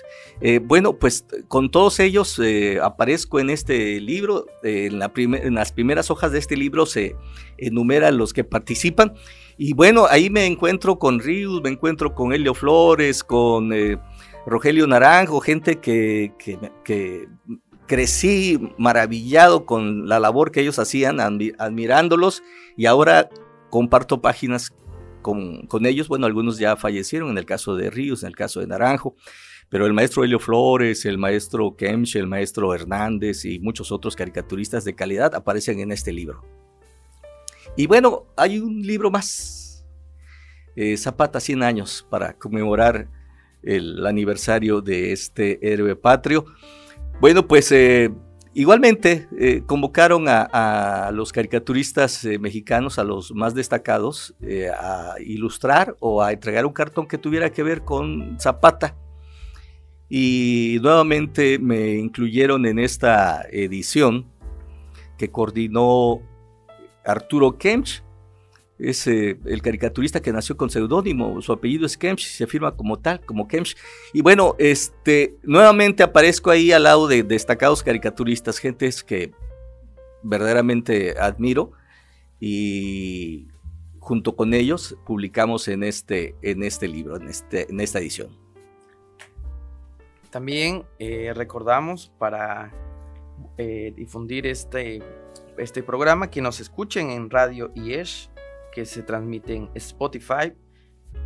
bueno, 0.64 0.94
pues 0.94 1.26
con 1.48 1.70
todos 1.70 2.00
ellos 2.00 2.42
aparezco 2.82 3.40
en 3.40 3.52
este 3.52 4.00
libro. 4.00 4.48
En, 4.64 5.00
en, 5.00 5.54
las 5.54 5.72
primeras 5.72 6.10
hojas 6.10 6.32
de 6.32 6.40
este 6.40 6.58
libro 6.58 6.88
se 6.88 7.16
enumeran 7.60 8.18
los 8.18 8.34
que 8.34 8.44
participan. 8.44 9.14
Y 9.58 9.74
bueno, 9.74 10.08
ahí 10.10 10.32
me 10.32 10.48
encuentro 10.48 10.98
con 10.98 11.20
Rius, 11.20 11.62
me 11.62 11.70
encuentro 11.70 12.16
con 12.16 12.34
Helio 12.34 12.56
Flores, 12.56 13.24
con 13.24 13.72
Rogelio 14.46 14.88
Naranjo, 14.88 15.40
gente 15.40 15.80
que, 15.80 16.34
crecí 17.88 18.60
maravillado 18.78 19.66
con 19.66 20.08
la 20.08 20.20
labor 20.20 20.52
que 20.52 20.62
ellos 20.62 20.80
hacían, 20.80 21.20
admirándolos, 21.20 22.42
y 22.78 22.86
ahora 22.86 23.30
comparto 23.70 24.22
páginas 24.22 24.74
con, 25.22 25.68
ellos. 25.86 26.08
Bueno, 26.08 26.26
algunos 26.26 26.58
ya 26.58 26.76
fallecieron, 26.76 27.30
en 27.32 27.38
el 27.38 27.46
caso 27.46 27.76
de 27.76 27.90
Ríos, 27.90 28.24
en 28.24 28.30
el 28.30 28.36
caso 28.36 28.60
de 28.60 28.68
Naranjo, 28.68 29.16
pero 29.70 29.86
el 29.86 29.94
maestro 29.94 30.24
Helio 30.24 30.40
Flores, 30.40 31.06
el 31.06 31.18
maestro 31.18 31.76
Kemch, 31.76 32.16
el 32.16 32.28
maestro 32.28 32.74
Hernández 32.74 33.46
y 33.46 33.60
muchos 33.60 33.92
otros 33.92 34.16
caricaturistas 34.16 34.84
de 34.84 34.96
calidad 34.96 35.34
aparecen 35.36 35.80
en 35.80 35.92
este 35.92 36.12
libro. 36.12 36.44
Y 37.78 37.88
bueno, 37.88 38.26
hay 38.36 38.60
un 38.60 38.82
libro 38.82 39.12
más, 39.12 39.86
eh, 40.76 40.98
Zapata 40.98 41.40
100 41.40 41.64
años, 41.64 42.06
para 42.10 42.34
conmemorar 42.34 43.08
el 43.64 44.06
aniversario 44.06 44.82
de 44.82 45.12
este 45.12 45.60
héroe 45.62 45.96
patrio. 45.96 46.46
Bueno, 47.20 47.48
pues 47.48 47.72
eh, 47.72 48.12
igualmente 48.54 49.28
eh, 49.38 49.62
convocaron 49.66 50.26
a, 50.28 51.12
los 51.14 51.32
caricaturistas 51.32 52.26
eh, 52.26 52.40
mexicanos, 52.40 52.98
a 52.98 53.04
los 53.04 53.34
más 53.34 53.54
destacados, 53.54 54.36
a 54.78 55.16
ilustrar 55.20 55.96
o 56.00 56.24
a 56.24 56.32
entregar 56.32 56.66
un 56.66 56.74
cartón 56.74 57.08
que 57.08 57.18
tuviera 57.18 57.52
que 57.52 57.64
ver 57.64 57.84
con 57.84 58.38
Zapata. 58.40 58.96
Y 60.10 60.80
nuevamente 60.82 61.58
me 61.60 61.94
incluyeron 61.94 62.66
en 62.66 62.80
esta 62.80 63.46
edición 63.50 64.26
que 65.18 65.30
coordinó 65.32 66.22
Arturo 67.06 67.58
Kemch, 67.58 68.04
es 68.82 69.06
eh, 69.08 69.38
el 69.46 69.62
caricaturista 69.62 70.22
que 70.22 70.34
nació 70.34 70.58
con 70.58 70.70
seudónimo, 70.70 71.42
su 71.42 71.54
apellido 71.54 71.86
es 71.86 71.98
Kemch, 71.98 72.26
se 72.26 72.48
firma 72.48 72.76
como 72.76 72.98
tal, 72.98 73.24
como 73.26 73.48
Kemch. 73.48 73.78
Y 74.14 74.22
bueno, 74.22 74.56
este, 74.58 75.36
nuevamente 75.44 76.04
aparezco 76.04 76.50
ahí 76.50 76.72
al 76.72 76.84
lado 76.84 77.08
de 77.08 77.24
destacados 77.24 77.84
caricaturistas, 77.84 78.58
gentes 78.58 79.04
que 79.04 79.32
verdaderamente 80.24 81.16
admiro 81.20 81.72
y 82.40 83.48
junto 84.00 84.36
con 84.36 84.54
ellos 84.54 84.98
publicamos 85.06 85.68
en 85.68 85.84
este, 85.84 86.36
en 86.42 86.64
este 86.64 86.88
libro, 86.88 87.18
en, 87.18 87.28
este, 87.28 87.70
en 87.70 87.80
esta 87.80 88.00
edición. 88.00 88.36
También 90.32 90.86
eh, 90.98 91.34
recordamos 91.36 92.12
para 92.18 92.72
eh, 93.58 93.94
difundir 93.96 94.48
este, 94.48 95.04
este 95.58 95.84
programa 95.84 96.32
que 96.32 96.42
nos 96.42 96.60
escuchen 96.60 97.12
en 97.12 97.30
Radio 97.30 97.72
IESH 97.76 98.32
que 98.72 98.86
se 98.86 99.04
transmite 99.04 99.56
en 99.56 99.70
Spotify, 99.76 100.54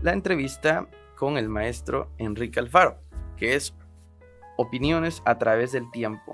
la 0.01 0.13
entrevista 0.13 0.87
con 1.15 1.37
el 1.37 1.49
maestro 1.49 2.11
Enrique 2.17 2.59
Alfaro, 2.59 2.99
que 3.37 3.55
es 3.55 3.75
opiniones 4.57 5.21
a 5.25 5.37
través 5.37 5.71
del 5.71 5.89
tiempo. 5.91 6.33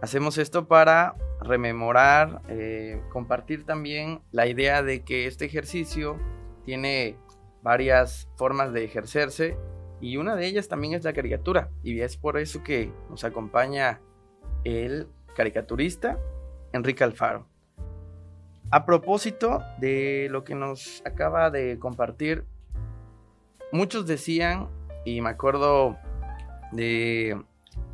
Hacemos 0.00 0.38
esto 0.38 0.66
para 0.66 1.14
rememorar, 1.40 2.42
eh, 2.48 3.00
compartir 3.10 3.64
también 3.64 4.20
la 4.30 4.46
idea 4.46 4.82
de 4.82 5.02
que 5.02 5.26
este 5.26 5.44
ejercicio 5.44 6.18
tiene 6.64 7.16
varias 7.62 8.28
formas 8.36 8.72
de 8.72 8.84
ejercerse 8.84 9.56
y 10.00 10.16
una 10.16 10.34
de 10.34 10.46
ellas 10.46 10.68
también 10.68 10.94
es 10.94 11.04
la 11.04 11.12
caricatura 11.12 11.70
y 11.82 12.00
es 12.00 12.16
por 12.16 12.38
eso 12.38 12.62
que 12.64 12.92
nos 13.08 13.22
acompaña 13.24 14.00
el 14.64 15.08
caricaturista 15.36 16.18
Enrique 16.72 17.04
Alfaro. 17.04 17.51
A 18.72 18.86
propósito 18.86 19.62
de 19.76 20.28
lo 20.30 20.44
que 20.44 20.54
nos 20.54 21.02
acaba 21.04 21.50
de 21.50 21.78
compartir, 21.78 22.46
muchos 23.70 24.06
decían, 24.06 24.70
y 25.04 25.20
me 25.20 25.28
acuerdo 25.28 25.98
de 26.72 27.36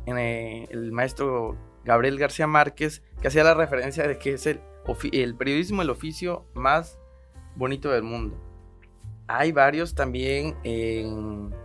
eh, 0.05 0.67
el 0.69 0.93
maestro 0.93 1.57
Gabriel 1.83 2.17
García 2.17 2.47
Márquez, 2.47 3.03
que 3.21 3.27
hacía 3.27 3.43
la 3.43 3.55
referencia 3.55 4.07
de 4.07 4.17
que 4.17 4.35
es 4.35 4.45
el, 4.45 4.61
periodismo 5.35 5.81
el 5.81 5.89
oficio 5.89 6.45
más 6.53 6.97
bonito 7.57 7.91
del 7.91 8.03
mundo. 8.03 8.37
Hay 9.27 9.51
varios 9.51 9.95
también 9.95 10.55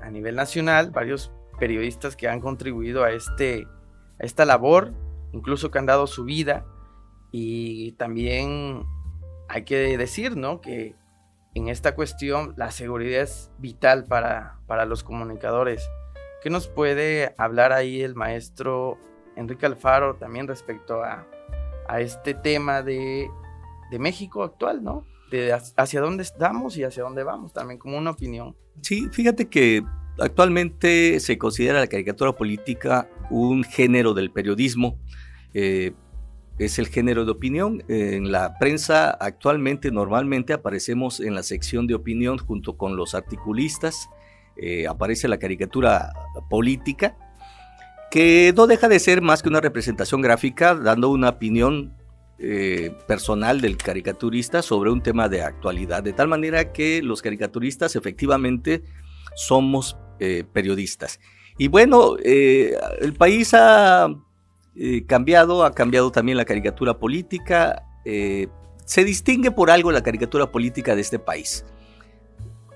a 0.02 0.10
nivel 0.10 0.34
nacional, 0.34 0.90
varios 0.90 1.30
periodistas 1.60 2.16
que 2.16 2.26
han 2.26 2.40
contribuido 2.40 3.04
a, 3.04 3.12
este, 3.12 3.68
a 4.20 4.24
esta 4.24 4.44
labor, 4.44 4.92
incluso 5.30 5.70
que 5.70 5.78
han 5.78 5.86
dado 5.86 6.08
su 6.08 6.24
vida. 6.24 6.66
Y 7.30 7.92
también 7.92 8.86
hay 9.54 9.62
que 9.62 9.96
decir, 9.96 10.36
¿no? 10.36 10.60
Que 10.60 10.96
en 11.54 11.68
esta 11.68 11.94
cuestión 11.94 12.54
la 12.56 12.72
seguridad 12.72 13.22
es 13.22 13.52
vital 13.58 14.04
para, 14.04 14.58
para 14.66 14.84
los 14.84 15.04
comunicadores. 15.04 15.88
¿Qué 16.42 16.50
nos 16.50 16.66
puede 16.66 17.34
hablar 17.38 17.72
ahí 17.72 18.02
el 18.02 18.16
maestro 18.16 18.98
Enrique 19.36 19.64
Alfaro 19.64 20.16
también 20.16 20.48
respecto 20.48 21.04
a, 21.04 21.24
a 21.86 22.00
este 22.00 22.34
tema 22.34 22.82
de, 22.82 23.30
de 23.92 23.98
México 24.00 24.42
actual, 24.42 24.82
¿no? 24.82 25.06
hacia 25.76 26.00
dónde 26.00 26.22
estamos 26.22 26.76
y 26.76 26.84
hacia 26.84 27.02
dónde 27.02 27.24
vamos, 27.24 27.52
también 27.52 27.78
como 27.78 27.96
una 27.96 28.10
opinión. 28.10 28.56
Sí, 28.82 29.08
fíjate 29.10 29.48
que 29.48 29.82
actualmente 30.18 31.18
se 31.18 31.38
considera 31.38 31.80
la 31.80 31.88
caricatura 31.88 32.32
política 32.32 33.08
un 33.30 33.64
género 33.64 34.14
del 34.14 34.30
periodismo. 34.30 34.98
Eh, 35.52 35.92
es 36.58 36.78
el 36.78 36.88
género 36.88 37.24
de 37.24 37.32
opinión. 37.32 37.82
En 37.88 38.30
la 38.30 38.58
prensa 38.58 39.10
actualmente 39.10 39.90
normalmente 39.90 40.52
aparecemos 40.52 41.20
en 41.20 41.34
la 41.34 41.42
sección 41.42 41.86
de 41.86 41.94
opinión 41.94 42.38
junto 42.38 42.76
con 42.76 42.96
los 42.96 43.14
articulistas. 43.14 44.08
Eh, 44.56 44.86
aparece 44.86 45.26
la 45.26 45.38
caricatura 45.38 46.12
política, 46.48 47.16
que 48.10 48.52
no 48.56 48.68
deja 48.68 48.88
de 48.88 49.00
ser 49.00 49.20
más 49.20 49.42
que 49.42 49.48
una 49.48 49.60
representación 49.60 50.20
gráfica 50.22 50.76
dando 50.76 51.10
una 51.10 51.30
opinión 51.30 51.96
eh, 52.38 52.96
personal 53.08 53.60
del 53.60 53.76
caricaturista 53.76 54.62
sobre 54.62 54.90
un 54.90 55.02
tema 55.02 55.28
de 55.28 55.42
actualidad, 55.42 56.04
de 56.04 56.12
tal 56.12 56.28
manera 56.28 56.72
que 56.72 57.02
los 57.02 57.20
caricaturistas 57.20 57.96
efectivamente 57.96 58.84
somos 59.34 59.96
eh, 60.20 60.44
periodistas. 60.52 61.18
Y 61.58 61.68
bueno, 61.68 62.16
el 62.18 63.14
país 63.16 63.54
ha 63.54 64.08
cambiado, 65.06 65.64
ha 65.64 65.72
cambiado 65.72 66.10
también 66.10 66.36
la 66.36 66.44
caricatura 66.44 66.98
política, 66.98 67.84
se 68.04 69.04
distingue 69.04 69.50
por 69.50 69.70
algo 69.70 69.92
la 69.92 70.02
caricatura 70.02 70.50
política 70.50 70.94
de 70.94 71.00
este 71.00 71.18
país. 71.18 71.64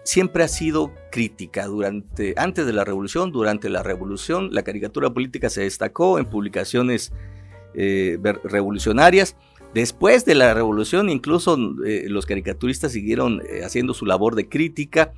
Siempre 0.04 0.44
ha 0.44 0.48
sido 0.48 0.92
crítica 1.10 1.66
durante, 1.66 2.34
antes 2.36 2.64
de 2.66 2.72
la 2.72 2.84
revolución, 2.84 3.30
durante 3.30 3.68
la 3.68 3.82
revolución, 3.82 4.50
la 4.52 4.62
caricatura 4.62 5.10
política 5.10 5.50
se 5.50 5.62
destacó 5.62 6.18
en 6.18 6.26
publicaciones 6.26 7.12
revolucionarias 7.74 9.36
Después 9.74 10.24
de 10.24 10.34
la 10.34 10.54
revolución, 10.54 11.10
incluso 11.10 11.58
eh, 11.84 12.06
los 12.08 12.24
caricaturistas 12.24 12.92
siguieron 12.92 13.42
eh, 13.42 13.64
haciendo 13.64 13.92
su 13.92 14.06
labor 14.06 14.34
de 14.34 14.48
crítica. 14.48 15.12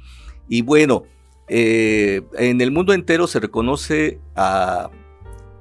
Y 0.48 0.62
bueno, 0.62 1.04
eh, 1.48 2.22
en 2.36 2.60
el 2.60 2.72
mundo 2.72 2.92
entero 2.92 3.28
se 3.28 3.38
reconoce 3.38 4.18
a, 4.34 4.90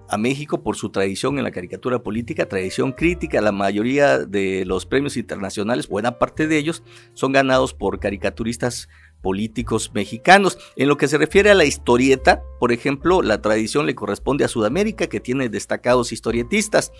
a, 0.09 0.17
México 0.17 0.63
por 0.63 0.75
su 0.75 0.89
tradición 0.89 1.37
en 1.37 1.43
la 1.43 1.51
caricatura 1.51 1.99
política, 1.99 2.47
tradición 2.47 2.91
crítica. 2.91 3.41
La 3.41 3.51
mayoría 3.51 4.19
de 4.19 4.65
los 4.65 4.85
premios 4.85 5.17
internacionales, 5.17 5.87
buena 5.87 6.17
parte 6.19 6.47
de 6.47 6.57
ellos, 6.57 6.83
son 7.13 7.31
ganados 7.31 7.73
por 7.73 7.99
caricaturistas 7.99 8.89
políticos 9.21 9.91
mexicanos. 9.93 10.57
En 10.75 10.87
lo 10.87 10.97
que 10.97 11.07
se 11.07 11.17
refiere 11.17 11.49
a 11.49 11.55
la 11.55 11.65
historieta, 11.65 12.41
por 12.59 12.71
ejemplo, 12.71 13.21
la 13.21 13.41
tradición 13.41 13.85
le 13.85 13.95
corresponde 13.95 14.45
a 14.45 14.47
Sudamérica, 14.47 15.07
que 15.07 15.19
tiene 15.19 15.49
destacados 15.49 16.11
historietistas. 16.11 16.91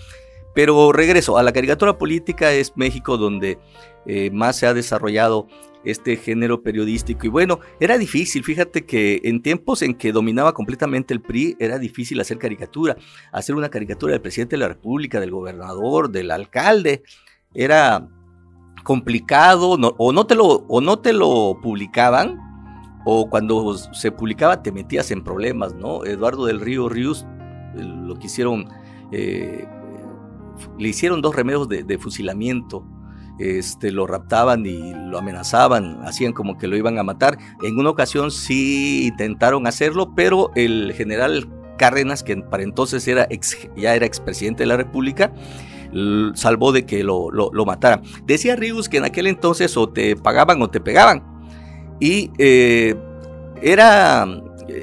Pero 0.53 0.91
regreso, 0.91 1.37
a 1.37 1.43
la 1.43 1.53
caricatura 1.53 1.97
política 1.97 2.51
es 2.51 2.75
México 2.75 3.17
donde 3.17 3.59
eh, 4.05 4.31
más 4.31 4.57
se 4.57 4.67
ha 4.67 4.73
desarrollado 4.73 5.47
este 5.83 6.17
género 6.17 6.61
periodístico. 6.61 7.25
Y 7.25 7.29
bueno, 7.29 7.59
era 7.79 7.97
difícil, 7.97 8.43
fíjate 8.43 8.85
que 8.85 9.21
en 9.23 9.41
tiempos 9.41 9.81
en 9.81 9.93
que 9.93 10.11
dominaba 10.11 10.53
completamente 10.53 11.13
el 11.13 11.21
PRI, 11.21 11.55
era 11.59 11.79
difícil 11.79 12.19
hacer 12.19 12.37
caricatura. 12.37 12.97
Hacer 13.31 13.55
una 13.55 13.69
caricatura 13.69 14.13
del 14.13 14.21
presidente 14.21 14.55
de 14.55 14.61
la 14.61 14.67
República, 14.67 15.19
del 15.19 15.31
gobernador, 15.31 16.09
del 16.09 16.31
alcalde, 16.31 17.03
era 17.53 18.07
complicado, 18.83 19.71
o, 19.71 20.13
no 20.13 20.25
te 20.25 20.35
lo, 20.35 20.45
o 20.45 20.81
no 20.81 20.99
te 20.99 21.13
lo 21.13 21.59
publicaban, 21.61 22.39
o 23.05 23.29
cuando 23.29 23.77
se 23.77 24.11
publicaba 24.11 24.61
te 24.61 24.71
metías 24.71 25.11
en 25.11 25.23
problemas, 25.23 25.73
¿no? 25.75 26.05
Eduardo 26.05 26.45
del 26.45 26.59
Río 26.59 26.89
Ríos 26.89 27.25
lo 27.75 28.15
quisieron... 28.17 28.67
Eh, 29.11 29.67
le 30.77 30.89
hicieron 30.89 31.21
dos 31.21 31.35
remedios 31.35 31.67
de, 31.67 31.97
fusilamiento. 31.97 32.85
Este, 33.39 33.91
lo 33.91 34.05
raptaban 34.05 34.65
y 34.65 34.93
lo 34.93 35.17
amenazaban, 35.17 36.01
hacían 36.05 36.33
como 36.33 36.57
que 36.57 36.67
lo 36.67 36.75
iban 36.75 36.99
a 36.99 37.03
matar. 37.03 37.37
En 37.63 37.77
una 37.77 37.89
ocasión 37.89 38.31
sí 38.31 39.07
intentaron 39.07 39.65
hacerlo, 39.65 40.13
pero 40.13 40.51
el 40.55 40.93
general 40.93 41.47
Cárdenas, 41.77 42.21
que 42.21 42.35
para 42.35 42.63
entonces 42.63 43.07
era 43.07 43.27
ya 43.77 43.95
era 43.95 44.05
expresidente 44.05 44.63
de 44.63 44.67
la 44.67 44.75
República, 44.75 45.31
salvó 46.35 46.71
de 46.71 46.85
que 46.85 47.03
lo, 47.03 47.31
lo, 47.31 47.65
mataran. 47.65 48.01
Decía 48.25 48.55
Ríos 48.55 48.89
que 48.89 48.97
en 48.97 49.05
aquel 49.05 49.27
entonces 49.27 49.75
o 49.77 49.87
te 49.87 50.15
pagaban 50.15 50.61
o 50.61 50.69
te 50.69 50.81
pegaban. 50.81 51.23
Y 51.99 52.31
eh, 52.37 52.95
era 53.61 54.27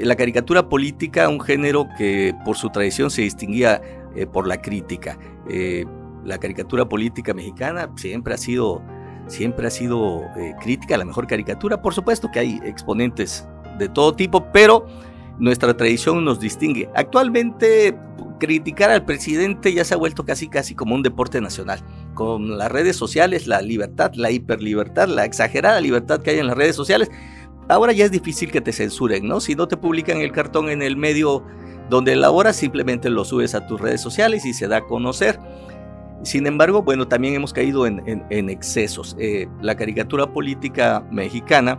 la 0.02 0.16
caricatura 0.16 0.68
política 0.68 1.28
un 1.28 1.40
género 1.40 1.86
que 1.96 2.34
por 2.44 2.56
su 2.56 2.70
tradición 2.70 3.10
se 3.10 3.22
distinguía 3.22 3.80
eh, 4.16 4.26
por 4.26 4.46
la 4.46 4.60
crítica. 4.60 5.18
Eh, 5.48 5.84
la 6.24 6.38
caricatura 6.38 6.88
política 6.88 7.34
mexicana 7.34 7.90
siempre 7.96 8.34
ha 8.34 8.36
sido, 8.36 8.82
siempre 9.28 9.66
ha 9.66 9.70
sido 9.70 10.22
eh, 10.36 10.54
crítica, 10.60 10.96
la 10.96 11.04
mejor 11.04 11.26
caricatura. 11.26 11.80
Por 11.80 11.94
supuesto 11.94 12.30
que 12.32 12.40
hay 12.40 12.60
exponentes 12.64 13.46
de 13.78 13.88
todo 13.88 14.14
tipo, 14.14 14.50
pero 14.52 14.86
nuestra 15.38 15.76
tradición 15.76 16.24
nos 16.24 16.40
distingue. 16.40 16.88
Actualmente 16.94 17.96
criticar 18.38 18.90
al 18.90 19.04
presidente 19.04 19.72
ya 19.72 19.84
se 19.84 19.94
ha 19.94 19.96
vuelto 19.96 20.24
casi 20.24 20.48
casi 20.48 20.74
como 20.74 20.94
un 20.94 21.02
deporte 21.02 21.40
nacional. 21.40 21.80
Con 22.14 22.58
las 22.58 22.70
redes 22.70 22.96
sociales, 22.96 23.46
la 23.46 23.62
libertad, 23.62 24.12
la 24.14 24.30
hiperlibertad, 24.30 25.08
la 25.08 25.24
exagerada 25.24 25.80
libertad 25.80 26.20
que 26.20 26.30
hay 26.30 26.38
en 26.38 26.46
las 26.46 26.56
redes 26.56 26.76
sociales, 26.76 27.10
ahora 27.68 27.92
ya 27.92 28.04
es 28.04 28.10
difícil 28.10 28.50
que 28.50 28.60
te 28.60 28.72
censuren, 28.72 29.26
¿no? 29.26 29.40
Si 29.40 29.54
no 29.54 29.68
te 29.68 29.76
publican 29.76 30.18
el 30.18 30.32
cartón 30.32 30.68
en 30.70 30.82
el 30.82 30.96
medio 30.96 31.44
donde 31.88 32.12
elaboras 32.12 32.56
simplemente 32.56 33.10
lo 33.10 33.24
subes 33.24 33.54
a 33.54 33.66
tus 33.66 33.80
redes 33.80 34.00
sociales 34.00 34.44
y 34.44 34.52
se 34.52 34.68
da 34.68 34.78
a 34.78 34.80
conocer. 34.82 35.38
Sin 36.22 36.46
embargo, 36.46 36.82
bueno, 36.82 37.06
también 37.06 37.34
hemos 37.34 37.52
caído 37.52 37.86
en, 37.86 38.50
excesos. 38.50 39.16
Eh, 39.18 39.46
la 39.60 39.76
caricatura 39.76 40.26
política 40.26 41.04
mexicana 41.10 41.78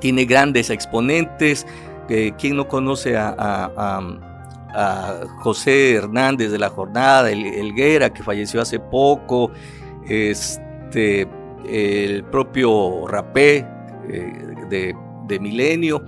tiene 0.00 0.24
grandes 0.24 0.70
exponentes. 0.70 1.66
¿Quién 2.08 2.56
no 2.56 2.66
conoce 2.68 3.16
a, 3.16 4.00
José 5.38 5.94
Hernández 5.94 6.50
de 6.50 6.58
la 6.58 6.68
Jornada, 6.68 7.30
el, 7.30 7.46
Elguera, 7.46 8.12
que 8.12 8.22
falleció 8.22 8.60
hace 8.60 8.78
poco? 8.78 9.50
Este, 10.06 11.26
el 11.68 12.24
propio 12.24 13.06
Rapé 13.06 13.66
eh, 14.08 14.94
de 15.26 15.40
Milenio. 15.40 16.02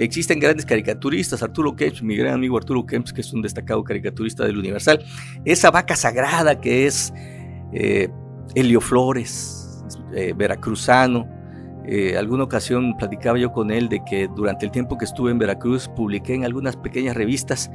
Existen 0.00 0.40
grandes 0.40 0.64
caricaturistas, 0.64 1.42
Arturo 1.42 1.76
Kempf, 1.76 2.00
mi 2.00 2.16
gran 2.16 2.32
amigo 2.32 2.56
Arturo 2.56 2.86
Kempf, 2.86 3.12
que 3.12 3.20
es 3.20 3.34
un 3.34 3.42
destacado 3.42 3.84
caricaturista 3.84 4.46
del 4.46 4.56
Universal. 4.56 5.04
Esa 5.44 5.70
vaca 5.70 5.94
sagrada 5.94 6.58
que 6.58 6.86
es 6.86 7.12
eh, 7.74 8.08
Helio 8.54 8.80
Flores, 8.80 9.84
eh, 10.14 10.32
veracruzano. 10.34 11.28
Eh, 11.86 12.16
alguna 12.16 12.44
ocasión 12.44 12.96
platicaba 12.96 13.36
yo 13.36 13.52
con 13.52 13.70
él 13.70 13.90
de 13.90 14.02
que 14.08 14.26
durante 14.34 14.64
el 14.64 14.72
tiempo 14.72 14.96
que 14.96 15.04
estuve 15.04 15.32
en 15.32 15.38
Veracruz 15.38 15.86
publiqué 15.94 16.32
en 16.32 16.46
algunas 16.46 16.78
pequeñas 16.78 17.14
revistas 17.14 17.70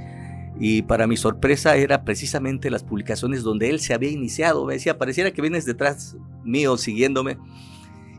y 0.60 0.82
para 0.82 1.06
mi 1.06 1.18
sorpresa 1.18 1.76
era 1.76 2.04
precisamente 2.04 2.72
las 2.72 2.84
publicaciones 2.84 3.44
donde 3.44 3.70
él 3.70 3.80
se 3.80 3.94
había 3.94 4.10
iniciado. 4.10 4.66
Me 4.66 4.74
decía, 4.74 4.98
pareciera 4.98 5.30
que 5.30 5.44
vienes 5.44 5.66
detrás 5.66 6.18
mío 6.44 6.76
siguiéndome. 6.76 7.38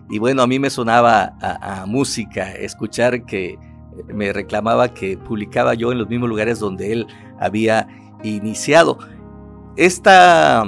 Y 0.09 0.21
bueno, 0.21 0.43
a 0.43 0.47
mí 0.47 0.61
me 0.61 0.71
sonaba 0.71 1.37
a 1.41 1.85
música 1.87 2.53
escuchar 2.53 3.25
que 3.25 3.59
me 4.13 4.33
reclamaba 4.33 4.93
que 4.93 5.19
publicaba 5.19 5.75
yo 5.75 5.93
en 5.93 5.99
los 5.99 6.09
mismos 6.09 6.29
lugares 6.29 6.59
donde 6.59 6.93
él 6.93 7.07
había 7.41 7.87
iniciado. 8.23 8.99
Esta, 9.77 10.65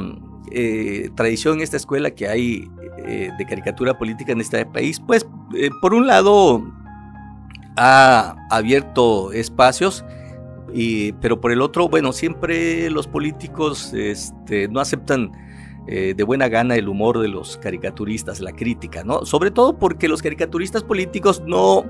eh, 0.50 1.10
tradición 1.14 1.60
esta 1.60 1.76
escuela 1.76 2.10
que 2.10 2.28
hay 2.28 2.70
eh, 2.98 3.30
de 3.38 3.46
caricatura 3.46 3.96
política 3.96 4.32
en 4.32 4.40
este 4.40 4.64
país, 4.66 5.00
pues 5.00 5.26
por 5.80 5.94
un 5.94 6.06
lado 6.06 6.62
ha 7.76 8.36
abierto 8.50 9.32
espacios, 9.32 10.04
y, 10.74 11.12
pero 11.12 11.40
por 11.40 11.52
el 11.52 11.62
otro, 11.62 11.88
bueno, 11.88 12.12
siempre 12.12 12.90
los 12.90 13.06
políticos 13.06 13.94
este, 13.94 14.68
no 14.68 14.80
aceptan 14.80 15.32
de 15.86 16.22
buena 16.22 16.48
gana 16.48 16.76
el 16.76 16.86
humor 16.86 17.18
de 17.18 17.28
los 17.28 17.56
caricaturistas, 17.56 18.40
la 18.40 18.52
crítica, 18.52 19.04
¿no? 19.04 19.24
Sobre 19.24 19.50
todo 19.50 19.78
porque 19.78 20.06
los 20.06 20.20
caricaturistas 20.20 20.84
políticos 20.84 21.42
no 21.46 21.86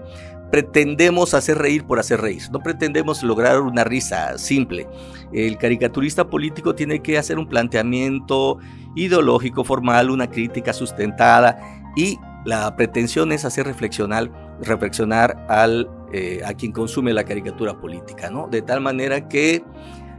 pretendemos 0.50 1.34
hacer 1.34 1.58
reír 1.58 1.84
por 1.84 1.98
hacer 1.98 2.20
reír, 2.20 2.42
no 2.50 2.60
pretendemos 2.60 3.22
lograr 3.22 3.60
una 3.60 3.84
risa 3.84 4.38
simple. 4.38 4.86
El 5.32 5.58
caricaturista 5.58 6.28
político 6.28 6.74
tiene 6.74 7.00
que 7.00 7.18
hacer 7.18 7.38
un 7.38 7.48
planteamiento 7.48 8.58
ideológico, 8.94 9.64
formal, 9.64 10.10
una 10.10 10.30
crítica 10.30 10.72
sustentada 10.72 11.58
y 11.96 12.18
la 12.44 12.74
pretensión 12.76 13.32
es 13.32 13.44
hacer 13.44 13.66
reflexionar, 13.66 14.30
reflexionar 14.62 15.44
al, 15.48 15.90
eh, 16.12 16.40
a 16.44 16.54
quien 16.54 16.72
consume 16.72 17.12
la 17.12 17.24
caricatura 17.24 17.78
política, 17.78 18.30
¿no? 18.30 18.48
De 18.48 18.62
tal 18.62 18.80
manera 18.80 19.28
que 19.28 19.62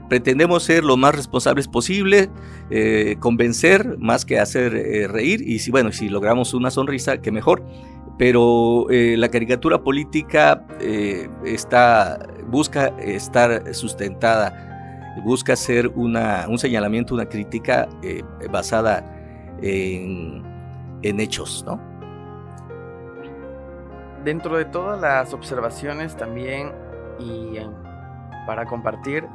pretendemos 0.10 0.64
ser 0.64 0.84
lo 0.84 0.98
más 0.98 1.16
responsables 1.16 1.68
posible, 1.68 2.30
eh, 2.70 3.16
convencer 3.20 3.98
más 4.00 4.26
que 4.26 4.40
hacer 4.40 4.76
eh, 4.76 5.08
reír 5.08 5.42
y 5.42 5.60
si 5.60 5.72
bueno, 5.72 5.92
si 5.92 6.10
logramos 6.10 6.54
una 6.54 6.72
sonrisa, 6.72 7.22
que 7.22 7.32
mejor 7.32 7.64
pero 8.20 8.86
eh, 8.90 9.16
la 9.18 9.30
caricatura 9.30 9.82
política 9.82 10.66
eh, 10.82 11.30
está, 11.46 12.20
busca 12.48 12.88
estar 13.00 13.74
sustentada, 13.74 15.16
busca 15.24 15.56
ser 15.56 15.88
una, 15.96 16.46
un 16.50 16.60
señalamiento, 16.60 17.14
una 17.14 17.30
crítica 17.30 17.88
eh, 18.04 18.22
basada 18.52 19.06
en, 19.62 20.44
hechos, 21.02 21.64
¿no? 21.66 21.80
Dentro 24.26 24.58
de 24.58 24.66
todas 24.66 25.00
las 25.00 25.34
observaciones 25.34 26.18
también 26.18 26.74
y 27.20 27.58
para 28.46 28.66
compartir 28.66 29.26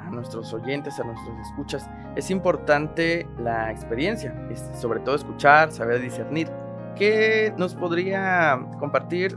a 0.00 0.10
nuestros 0.10 0.52
oyentes, 0.52 1.00
a 1.00 1.04
nuestros 1.04 1.34
escuchas, 1.46 1.88
es 2.14 2.30
importante 2.30 3.26
la 3.42 3.70
experiencia, 3.70 4.34
sobre 4.78 5.00
todo 5.00 5.14
escuchar, 5.14 5.72
saber 5.72 6.02
discernir 6.02 6.50
¿Qué 6.96 7.52
nos 7.56 7.74
podría 7.74 8.60
compartir 8.78 9.36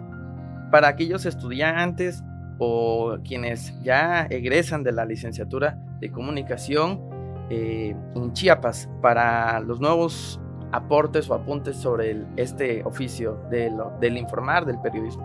para 0.72 0.88
aquellos 0.88 1.26
estudiantes 1.26 2.24
o 2.58 3.18
quienes 3.28 3.74
ya 3.82 4.26
egresan 4.30 4.84
de 4.84 4.92
la 4.92 5.06
licenciatura 5.06 5.78
de 6.00 6.12
comunicación 6.12 7.02
eh, 7.50 7.96
en 8.16 8.34
Chiapas 8.34 8.90
para 9.02 9.60
los 9.60 9.80
nuevos 9.80 10.40
aportes 10.72 11.30
o 11.30 11.34
apuntes 11.34 11.78
sobre 11.78 12.24
este 12.36 12.84
oficio 12.84 13.40
de 13.50 13.72
del 14.02 14.18
informar, 14.18 14.66
del 14.66 14.80
periodismo? 14.82 15.24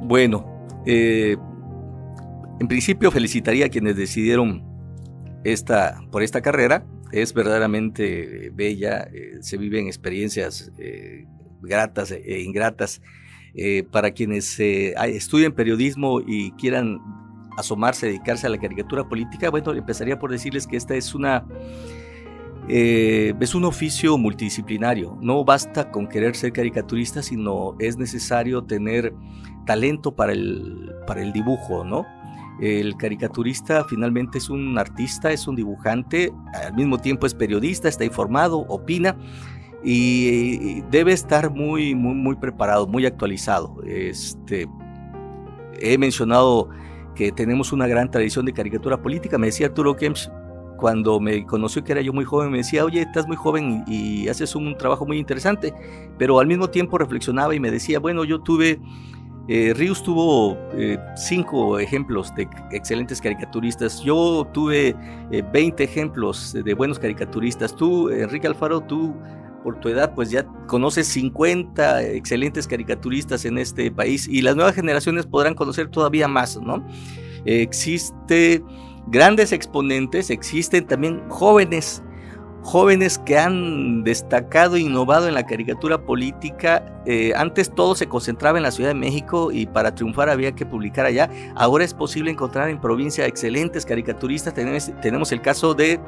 Bueno, 0.00 0.44
eh, 0.86 1.36
en 2.60 2.68
principio 2.68 3.10
felicitaría 3.10 3.66
a 3.66 3.68
quienes 3.68 3.96
decidieron 3.96 4.64
esta, 5.44 6.00
por 6.10 6.22
esta 6.22 6.40
carrera 6.40 6.84
es 7.12 7.32
verdaderamente 7.32 8.50
bella, 8.54 9.08
eh, 9.12 9.38
se 9.40 9.56
viven 9.56 9.86
experiencias 9.86 10.70
eh, 10.78 11.26
gratas 11.62 12.10
e 12.10 12.40
ingratas. 12.40 13.00
Eh, 13.54 13.82
para 13.90 14.12
quienes 14.12 14.60
estudian 14.60 15.52
periodismo 15.52 16.20
y 16.20 16.52
quieran 16.52 17.00
asomarse, 17.56 18.06
dedicarse 18.06 18.46
a 18.46 18.50
la 18.50 18.58
caricatura 18.58 19.08
política, 19.08 19.50
bueno, 19.50 19.72
empezaría 19.72 20.18
por 20.18 20.30
decirles 20.30 20.66
que 20.66 20.76
esta 20.76 20.94
es 20.94 21.14
una... 21.14 21.44
es 22.68 23.54
un 23.54 23.64
oficio 23.64 24.16
multidisciplinario. 24.16 25.18
No 25.22 25.44
basta 25.44 25.90
con 25.90 26.06
querer 26.06 26.36
ser 26.36 26.52
caricaturista, 26.52 27.22
sino 27.22 27.74
es 27.80 27.96
necesario 27.96 28.62
tener 28.62 29.12
talento 29.66 30.14
para 30.14 30.32
el, 30.32 30.92
para 31.06 31.22
el 31.22 31.32
dibujo, 31.32 31.84
¿no? 31.84 32.06
El 32.60 32.96
caricaturista 32.96 33.84
finalmente 33.84 34.38
es 34.38 34.50
un 34.50 34.78
artista, 34.78 35.30
es 35.30 35.46
un 35.46 35.54
dibujante, 35.54 36.32
al 36.54 36.74
mismo 36.74 36.98
tiempo 36.98 37.26
es 37.26 37.34
periodista, 37.34 37.88
está 37.88 38.04
informado, 38.04 38.58
opina 38.68 39.16
y 39.84 40.80
debe 40.90 41.12
estar 41.12 41.50
muy, 41.50 41.94
muy, 41.94 42.14
muy 42.14 42.36
preparado, 42.36 42.86
muy 42.86 43.06
actualizado. 43.06 43.76
Este, 43.86 44.68
he 45.80 45.96
mencionado 45.98 46.68
que 47.14 47.30
tenemos 47.30 47.72
una 47.72 47.86
gran 47.86 48.10
tradición 48.10 48.44
de 48.44 48.52
caricatura 48.52 49.00
política. 49.00 49.38
Me 49.38 49.46
decía 49.46 49.68
Arturo 49.68 49.96
Kempsch 49.96 50.28
cuando 50.78 51.18
me 51.20 51.44
conoció 51.44 51.82
que 51.82 51.92
era 51.92 52.00
yo 52.00 52.12
muy 52.12 52.24
joven, 52.24 52.50
me 52.50 52.58
decía, 52.58 52.84
oye, 52.84 53.02
estás 53.02 53.26
muy 53.26 53.36
joven 53.36 53.84
y, 53.86 54.22
y 54.22 54.28
haces 54.28 54.54
un 54.54 54.76
trabajo 54.76 55.04
muy 55.04 55.18
interesante, 55.18 55.74
pero 56.16 56.38
al 56.38 56.46
mismo 56.46 56.70
tiempo 56.70 56.98
reflexionaba 56.98 57.54
y 57.54 57.60
me 57.60 57.70
decía, 57.70 57.98
bueno, 57.98 58.24
yo 58.24 58.40
tuve 58.40 58.80
eh, 59.48 59.72
Rius 59.74 60.02
tuvo 60.02 60.58
eh, 60.74 60.98
cinco 61.16 61.78
ejemplos 61.78 62.34
de 62.34 62.46
excelentes 62.70 63.18
caricaturistas. 63.18 64.02
Yo 64.02 64.46
tuve 64.52 64.94
20 65.52 65.82
eh, 65.82 65.86
ejemplos 65.86 66.52
de 66.52 66.74
buenos 66.74 66.98
caricaturistas. 66.98 67.74
Tú, 67.74 68.10
Enrique 68.10 68.46
Alfaro, 68.46 68.80
tú 68.80 69.14
por 69.64 69.80
tu 69.80 69.88
edad, 69.88 70.14
pues 70.14 70.30
ya 70.30 70.46
conoces 70.66 71.08
50 71.08 72.02
excelentes 72.02 72.68
caricaturistas 72.68 73.46
en 73.46 73.56
este 73.56 73.90
país 73.90 74.28
y 74.28 74.42
las 74.42 74.54
nuevas 74.54 74.74
generaciones 74.74 75.26
podrán 75.26 75.54
conocer 75.54 75.88
todavía 75.88 76.28
más, 76.28 76.60
¿no? 76.60 76.86
existe 77.44 78.62
grandes 79.06 79.52
exponentes, 79.52 80.28
existen 80.28 80.86
también 80.86 81.22
jóvenes 81.28 82.02
jóvenes 82.68 83.16
que 83.18 83.38
han 83.38 84.04
destacado 84.04 84.76
e 84.76 84.80
innovado 84.80 85.26
en 85.26 85.32
la 85.32 85.46
caricatura 85.46 86.02
política. 86.02 86.84
Eh, 87.06 87.32
antes 87.34 87.74
todo 87.74 87.94
se 87.94 88.08
concentraba 88.08 88.58
en 88.58 88.62
la 88.62 88.70
Ciudad 88.70 88.90
de 88.90 88.94
México 88.94 89.50
y 89.50 89.64
para 89.64 89.94
triunfar 89.94 90.28
había 90.28 90.52
que 90.52 90.66
publicar 90.66 91.06
allá. 91.06 91.30
Ahora 91.56 91.84
es 91.84 91.94
posible 91.94 92.30
encontrar 92.30 92.68
en 92.68 92.78
provincia 92.78 93.24
excelentes 93.24 93.86
caricaturistas. 93.86 94.52
Tenemos, 94.52 95.32
el 95.32 95.40
caso 95.40 95.72
de 95.72 95.98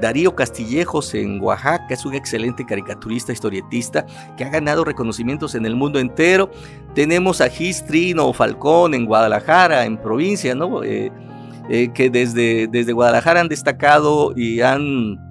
Darío 0.00 0.34
Castillejos 0.34 1.14
en 1.14 1.40
Oaxaca, 1.40 1.94
es 1.94 2.04
un 2.04 2.14
excelente 2.14 2.66
caricaturista, 2.66 3.32
historietista, 3.32 4.04
que 4.36 4.42
ha 4.42 4.48
ganado 4.48 4.84
reconocimientos 4.84 5.54
en 5.54 5.64
el 5.64 5.76
mundo 5.76 6.00
entero. 6.00 6.50
Tenemos 6.96 7.40
a 7.40 7.48
Gistrino 7.48 8.32
Falcón 8.32 8.94
en 8.94 9.06
Guadalajara, 9.06 9.84
en 9.84 9.96
provincia, 9.96 10.56
¿no? 10.56 10.82
Eh, 10.82 11.12
eh, 11.70 11.90
que 11.94 12.10
desde, 12.10 12.66
desde 12.66 12.92
Guadalajara 12.92 13.40
han 13.40 13.48
destacado 13.48 14.32
y 14.36 14.60
han 14.60 15.23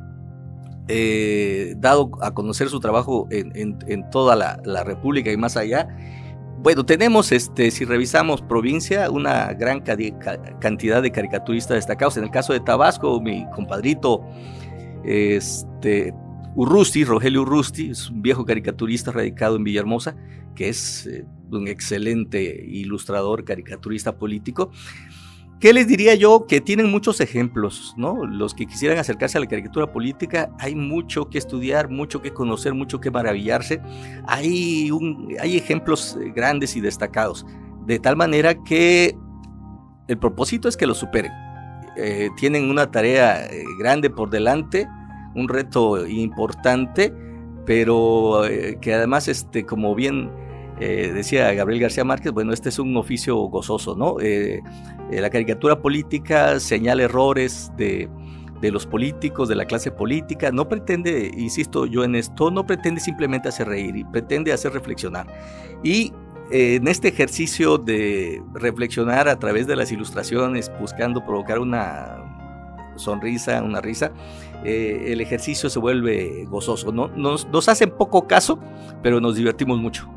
eh, 0.88 1.76
dado 1.78 2.12
a 2.22 2.34
conocer 2.34 2.70
su 2.70 2.80
trabajo 2.80 3.28
en, 3.32 4.10
toda 4.10 4.36
la, 4.36 4.84
República 4.84 5.32
y 5.32 5.38
más 5.38 5.58
allá. 5.58 5.88
Bueno, 6.60 6.86
tenemos, 6.86 7.32
este, 7.32 7.72
si 7.72 7.84
revisamos 7.84 8.42
provincia, 8.42 9.10
una 9.12 9.54
gran 9.54 9.82
cantidad 9.82 11.02
de 11.02 11.12
caricaturistas 11.12 11.76
destacados. 11.76 12.18
En 12.18 12.24
el 12.24 12.32
caso 12.32 12.54
de 12.54 12.62
Tabasco, 12.62 13.20
mi 13.20 13.46
compadrito 13.54 14.22
este, 15.04 16.14
Urrusti, 16.56 17.04
Rogelio 17.04 17.42
Urrusti, 17.42 17.90
es 17.90 18.10
un 18.10 18.22
viejo 18.22 18.46
caricaturista 18.46 19.12
radicado 19.12 19.56
en 19.56 19.64
Villahermosa, 19.64 20.16
que 20.56 20.70
es 20.70 21.08
eh, 21.08 21.26
un 21.52 21.68
excelente 21.68 22.64
ilustrador, 22.68 23.44
caricaturista 23.44 24.18
político. 24.18 24.72
¿Qué 25.64 25.72
les 25.72 25.88
diría 25.88 26.14
yo? 26.14 26.46
Que 26.46 26.60
tienen 26.60 26.92
muchos 26.92 27.22
ejemplos, 27.22 27.94
¿no? 27.96 28.26
Los 28.26 28.54
que 28.54 28.66
quisieran 28.66 28.98
acercarse 28.98 29.38
a 29.38 29.40
la 29.40 29.48
caricatura 29.48 29.90
política, 29.90 30.50
hay 30.60 30.76
mucho 30.76 31.30
que 31.30 31.38
estudiar, 31.38 31.90
mucho 31.90 32.22
que 32.22 32.34
conocer, 32.34 32.74
mucho 32.74 33.00
que 33.00 33.10
maravillarse. 33.10 33.82
Hay, 34.28 34.92
hay 35.40 35.56
ejemplos 35.56 36.18
eh, 36.20 36.34
grandes 36.36 36.76
y 36.76 36.82
destacados, 36.82 37.46
de 37.86 37.98
tal 37.98 38.18
manera 38.18 38.62
que 38.66 39.16
el 40.10 40.18
propósito 40.18 40.68
es 40.68 40.76
que 40.76 40.86
lo 40.86 40.94
superen. 40.94 41.32
Eh, 41.96 42.28
tienen 42.36 42.70
una 42.70 42.92
tarea 42.92 43.46
eh, 43.46 43.64
grande 43.80 44.10
por 44.10 44.30
delante, 44.32 44.86
un 45.34 45.48
reto 45.48 46.06
importante, 46.06 47.14
pero 47.66 48.42
que 48.82 48.94
además, 48.94 49.30
este, 49.30 49.66
como 49.66 49.96
bien 49.96 50.30
decía 51.14 51.54
Gabriel 51.54 51.82
García 51.84 52.04
Márquez, 52.04 52.32
bueno, 52.32 52.54
este 52.54 52.70
es 52.70 52.80
un 52.80 52.96
oficio 52.98 53.36
gozoso, 53.36 53.96
¿no? 53.96 54.18
Eh, 54.22 54.62
la 55.12 55.30
caricatura 55.30 55.80
política 55.80 56.60
señala 56.60 57.04
errores 57.04 57.72
de, 57.78 58.10
los 58.62 58.88
políticos, 58.88 59.50
de 59.50 59.56
la 59.56 59.66
clase 59.66 59.92
política, 59.92 60.52
no 60.52 60.70
pretende, 60.70 61.32
insisto 61.36 61.86
yo 61.86 62.04
en 62.04 62.16
esto, 62.16 62.50
no 62.50 62.66
pretende 62.66 63.02
simplemente 63.02 63.50
hacer 63.50 63.68
reír, 63.68 64.06
pretende 64.12 64.54
hacer 64.54 64.72
reflexionar. 64.74 65.28
Y 65.84 66.14
eh, 66.50 66.76
en 66.76 66.88
este 66.88 67.10
ejercicio 67.10 67.78
de 67.78 68.42
reflexionar 68.54 69.28
a 69.28 69.38
través 69.38 69.68
de 69.68 69.76
las 69.76 69.92
ilustraciones, 69.92 70.72
buscando 70.80 71.26
provocar 71.26 71.60
una 71.60 72.24
sonrisa, 72.96 73.62
una 73.62 73.82
risa, 73.82 74.12
eh, 74.64 75.06
el 75.08 75.22
ejercicio 75.22 75.70
se 75.70 75.80
vuelve 75.80 76.46
gozoso. 76.50 76.92
¿no? 76.92 77.10
Nos 77.10 77.68
hacen 77.68 77.92
poco 77.92 78.28
caso, 78.28 78.60
pero 79.02 79.20
nos 79.20 79.36
divertimos 79.36 79.80
mucho. 79.80 80.10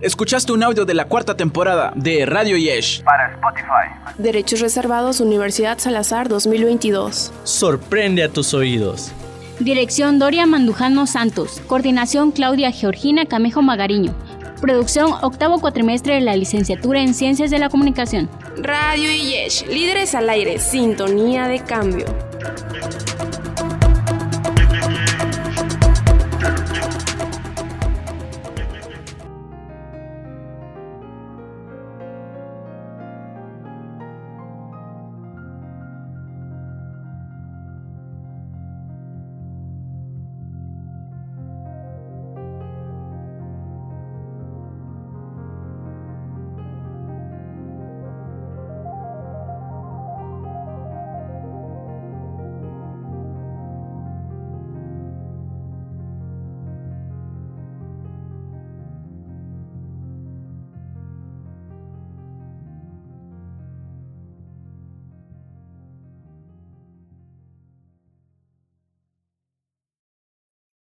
Escuchaste 0.00 0.52
un 0.52 0.62
audio 0.62 0.86
de 0.86 0.94
la 0.94 1.04
cuarta 1.04 1.36
temporada 1.36 1.92
de 1.94 2.24
Radio 2.24 2.56
Yesh. 2.56 3.02
Para 3.02 3.34
Spotify. 3.34 4.14
Derechos 4.16 4.60
reservados 4.60 5.20
Universidad 5.20 5.78
Salazar 5.78 6.26
2022. 6.26 7.30
Sorprende 7.44 8.24
a 8.24 8.30
tus 8.30 8.54
oídos. 8.54 9.12
Dirección 9.58 10.18
Doria 10.18 10.46
Mandujano 10.46 11.06
Santos. 11.06 11.60
Coordinación 11.66 12.32
Claudia 12.32 12.72
Georgina 12.72 13.26
Camejo 13.26 13.60
Magariño. 13.60 14.14
Producción 14.62 15.12
octavo 15.20 15.60
cuatrimestre 15.60 16.14
de 16.14 16.22
la 16.22 16.34
licenciatura 16.34 17.02
en 17.02 17.12
Ciencias 17.12 17.50
de 17.50 17.58
la 17.58 17.68
Comunicación. 17.68 18.30
Radio 18.56 19.10
Yesh, 19.10 19.66
líderes 19.66 20.14
al 20.14 20.30
aire, 20.30 20.58
sintonía 20.58 21.46
de 21.46 21.62
cambio. 21.62 22.06